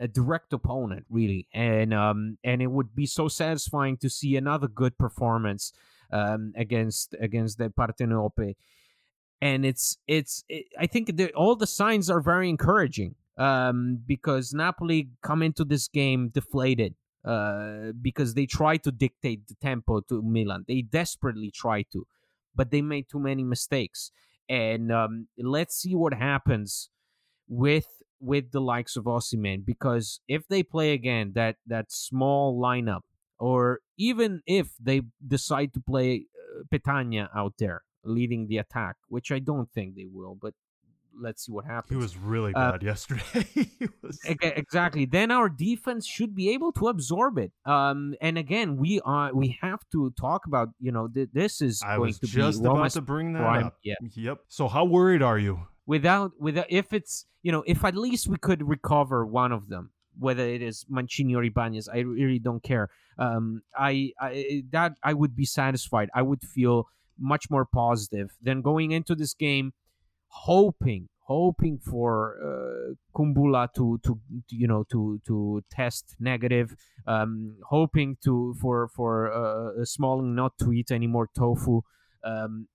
a 0.00 0.08
direct 0.08 0.52
opponent, 0.52 1.06
really. 1.08 1.48
And 1.52 1.92
um 1.94 2.38
and 2.44 2.62
it 2.62 2.68
would 2.68 2.94
be 2.94 3.06
so 3.06 3.28
satisfying 3.28 3.96
to 3.98 4.08
see 4.10 4.36
another 4.36 4.68
good 4.68 4.98
performance 4.98 5.72
um 6.12 6.52
against 6.56 7.14
against 7.20 7.58
the 7.58 7.68
Partenope 7.68 8.54
and 9.40 9.66
it's 9.66 9.98
it's 10.06 10.44
it, 10.48 10.66
I 10.78 10.86
think 10.86 11.16
that 11.16 11.34
all 11.34 11.56
the 11.56 11.66
signs 11.66 12.08
are 12.10 12.20
very 12.20 12.48
encouraging 12.48 13.14
um, 13.36 14.00
because 14.06 14.54
Napoli 14.54 15.10
come 15.22 15.42
into 15.42 15.64
this 15.64 15.88
game 15.88 16.30
deflated 16.32 16.94
uh, 17.24 17.92
because 18.00 18.34
they 18.34 18.46
try 18.46 18.76
to 18.78 18.90
dictate 18.90 19.46
the 19.48 19.54
tempo 19.60 20.00
to 20.08 20.22
Milan. 20.22 20.64
They 20.66 20.82
desperately 20.82 21.50
try 21.50 21.84
to, 21.92 22.06
but 22.54 22.70
they 22.70 22.82
made 22.82 23.08
too 23.10 23.18
many 23.18 23.44
mistakes. 23.44 24.10
And 24.48 24.92
um, 24.92 25.28
let's 25.36 25.76
see 25.76 25.94
what 25.94 26.14
happens 26.14 26.90
with 27.48 27.86
with 28.18 28.52
the 28.52 28.60
likes 28.60 28.96
of 28.96 29.04
Osimhen 29.04 29.66
because 29.66 30.20
if 30.26 30.48
they 30.48 30.62
play 30.62 30.92
again 30.92 31.32
that 31.34 31.56
that 31.66 31.92
small 31.92 32.58
lineup, 32.58 33.02
or 33.38 33.80
even 33.96 34.42
if 34.46 34.70
they 34.80 35.02
decide 35.26 35.72
to 35.74 35.80
play 35.80 36.26
uh, 36.58 36.62
Petagna 36.72 37.28
out 37.34 37.54
there 37.58 37.82
leading 38.04 38.46
the 38.48 38.58
attack, 38.58 38.96
which 39.08 39.32
I 39.32 39.38
don't 39.40 39.70
think 39.72 39.96
they 39.96 40.06
will, 40.10 40.36
but 40.40 40.54
let's 41.18 41.46
see 41.46 41.52
what 41.52 41.64
happens. 41.64 41.90
He 41.90 41.96
was 41.96 42.16
really 42.16 42.52
Uh, 42.54 42.72
bad 42.72 42.82
yesterday. 42.82 43.48
was, 44.02 44.20
exactly. 44.24 45.06
Then 45.06 45.30
our 45.30 45.48
defense 45.48 46.06
should 46.06 46.34
be 46.34 46.50
able 46.50 46.72
to 46.72 46.88
absorb 46.88 47.38
it. 47.38 47.52
Um, 47.64 48.14
and 48.20 48.36
again, 48.38 48.76
we 48.76 49.00
are 49.00 49.34
we 49.34 49.58
have 49.62 49.80
to 49.92 50.12
talk 50.20 50.46
about 50.46 50.68
you 50.78 50.92
know 50.92 51.08
th- 51.08 51.30
this 51.32 51.60
is 51.60 51.82
I 51.82 51.96
going 51.96 52.08
was 52.08 52.18
to 52.20 52.26
just 52.26 52.62
be 52.62 52.68
about 52.68 52.90
to 52.92 53.00
bring 53.00 53.32
that 53.32 53.40
prime. 53.40 53.64
up. 53.66 53.78
Yeah. 53.82 53.94
Yep. 54.14 54.38
So 54.48 54.68
how 54.68 54.84
worried 54.84 55.22
are 55.22 55.38
you? 55.38 55.60
Without 55.86 56.32
without 56.38 56.66
if 56.68 56.92
it's 56.92 57.26
you 57.42 57.50
know 57.52 57.64
if 57.66 57.84
at 57.84 57.96
least 57.96 58.28
we 58.28 58.36
could 58.36 58.68
recover 58.68 59.24
one 59.24 59.52
of 59.52 59.68
them, 59.68 59.90
whether 60.18 60.44
it 60.44 60.62
is 60.62 60.84
Mancini 60.88 61.34
or 61.34 61.44
Ibanez, 61.44 61.88
I 61.88 61.98
really 61.98 62.38
don't 62.38 62.62
care. 62.62 62.88
Um, 63.18 63.62
I, 63.76 64.12
I 64.20 64.62
that 64.70 64.92
I 65.02 65.14
would 65.14 65.34
be 65.34 65.44
satisfied. 65.44 66.08
I 66.14 66.22
would 66.22 66.42
feel 66.42 66.88
much 67.18 67.50
more 67.50 67.64
positive 67.64 68.36
than 68.42 68.62
going 68.62 68.92
into 68.92 69.14
this 69.14 69.34
game, 69.34 69.72
hoping 70.28 71.08
hoping 71.26 71.76
for 71.78 72.36
uh, 72.40 72.94
Kumbula 73.16 73.72
to, 73.74 73.98
to 74.04 74.18
you 74.50 74.66
know 74.66 74.84
to 74.90 75.20
to 75.26 75.62
test 75.70 76.16
negative, 76.20 76.74
um, 77.06 77.56
hoping 77.68 78.16
to 78.24 78.54
for 78.60 78.88
for 78.88 79.32
uh, 79.32 79.84
Smalling 79.84 80.34
not 80.34 80.56
to 80.58 80.72
eat 80.72 80.90
any 80.90 81.06
more 81.06 81.28
tofu. 81.36 81.82
Um, 82.24 82.68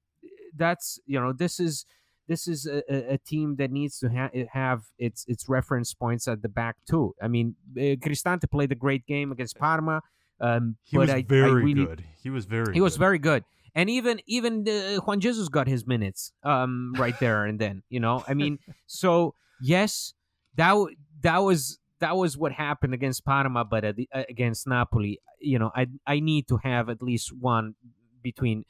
that's 0.56 1.00
you 1.06 1.20
know 1.20 1.34
this 1.34 1.60
is 1.60 1.86
this 2.28 2.48
is 2.48 2.66
a, 2.66 2.82
a- 3.14 3.18
team 3.18 3.56
that 3.58 3.72
needs 3.72 4.00
to 4.00 4.10
ha- 4.10 4.30
have 4.52 4.84
its 4.98 5.26
its 5.28 5.50
reference 5.50 5.94
points 5.94 6.28
at 6.28 6.42
the 6.42 6.50
back 6.50 6.76
too. 6.90 7.14
I 7.22 7.28
mean, 7.28 7.56
uh, 7.76 7.98
Cristante 8.04 8.50
played 8.50 8.72
a 8.72 8.76
great 8.76 9.06
game 9.06 9.32
against 9.32 9.58
Parma, 9.58 10.02
um, 10.40 10.78
He 10.84 10.98
but 10.98 11.02
was 11.02 11.10
I, 11.10 11.18
I 11.18 11.22
very 11.24 11.64
really, 11.64 11.86
good. 11.86 12.04
He 12.22 12.30
was 12.30 12.46
very. 12.46 12.74
He 12.74 12.82
was 12.82 12.94
good. 12.94 13.00
very 13.00 13.20
good, 13.20 13.44
and 13.76 13.90
even 13.90 14.22
even 14.28 14.68
uh, 14.68 14.98
Juan 15.02 15.20
Jesus 15.20 15.50
got 15.50 15.68
his 15.68 15.86
minutes 15.86 16.32
um, 16.44 16.94
right 16.98 17.18
there 17.20 17.46
and 17.46 17.60
then. 17.60 17.84
You 17.90 18.00
know, 18.00 18.24
I 18.28 18.34
mean, 18.34 18.60
so 18.88 19.36
yes, 19.62 20.14
that 20.56 20.76
that 21.22 21.40
was 21.40 21.80
that 22.00 22.16
was 22.18 22.38
what 22.38 22.52
happened 22.52 22.94
against 22.94 23.24
Parma, 23.26 23.64
but 23.64 23.84
at 23.84 23.96
the, 23.96 24.10
uh, 24.14 24.24
against 24.30 24.68
Napoli, 24.68 25.20
you 25.40 25.60
know, 25.60 25.72
I 25.76 25.88
I 26.08 26.20
need 26.20 26.48
to 26.48 26.58
have 26.64 26.90
at 26.90 27.02
least 27.02 27.32
one 27.38 27.76
between 28.24 28.64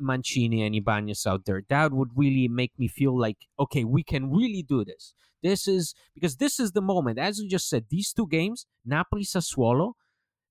Mancini 0.00 0.62
and 0.62 0.74
Ibanez 0.74 1.26
out 1.26 1.44
there. 1.44 1.62
That 1.68 1.92
would 1.92 2.10
really 2.16 2.48
make 2.48 2.72
me 2.78 2.88
feel 2.88 3.18
like 3.18 3.38
okay, 3.58 3.84
we 3.84 4.02
can 4.02 4.30
really 4.30 4.62
do 4.62 4.84
this. 4.84 5.14
This 5.42 5.68
is 5.68 5.94
because 6.14 6.36
this 6.36 6.58
is 6.58 6.72
the 6.72 6.80
moment, 6.82 7.18
as 7.18 7.38
you 7.38 7.48
just 7.48 7.68
said. 7.68 7.84
These 7.90 8.12
two 8.12 8.26
games, 8.26 8.66
Napoli 8.84 9.24
Sassuolo. 9.24 9.92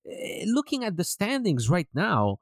eh, 0.09 0.45
Looking 0.47 0.83
at 0.83 0.97
the 0.97 1.03
standings 1.03 1.69
right 1.69 1.87
now, 1.93 2.37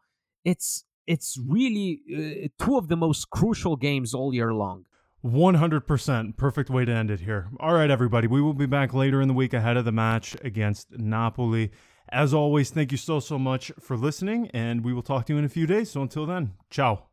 it's 0.45 0.83
it's 1.07 1.37
really 1.47 2.01
uh, 2.15 2.63
two 2.63 2.77
of 2.77 2.87
the 2.87 2.95
most 2.97 3.29
crucial 3.29 3.75
games 3.75 4.13
all 4.13 4.33
year 4.33 4.53
long. 4.53 4.85
100% 5.25 6.35
perfect 6.37 6.69
way 6.69 6.83
to 6.85 6.91
end 6.91 7.09
it 7.09 7.21
here. 7.21 7.49
All 7.59 7.73
right, 7.73 7.89
everybody. 7.89 8.27
We 8.27 8.41
will 8.41 8.53
be 8.53 8.65
back 8.65 8.93
later 8.93 9.21
in 9.21 9.29
the 9.29 9.33
week 9.33 9.53
ahead 9.53 9.77
of 9.77 9.85
the 9.85 9.91
match 9.91 10.35
against 10.43 10.91
Napoli. 10.91 11.71
As 12.13 12.31
always, 12.31 12.69
thank 12.69 12.91
you 12.91 12.97
so, 12.97 13.19
so 13.19 13.39
much 13.39 13.71
for 13.79 13.97
listening, 13.97 14.51
and 14.53 14.85
we 14.85 14.93
will 14.93 15.01
talk 15.01 15.25
to 15.25 15.33
you 15.33 15.39
in 15.39 15.45
a 15.45 15.49
few 15.49 15.65
days. 15.65 15.89
So 15.89 16.03
until 16.03 16.27
then, 16.27 16.53
ciao. 16.69 17.12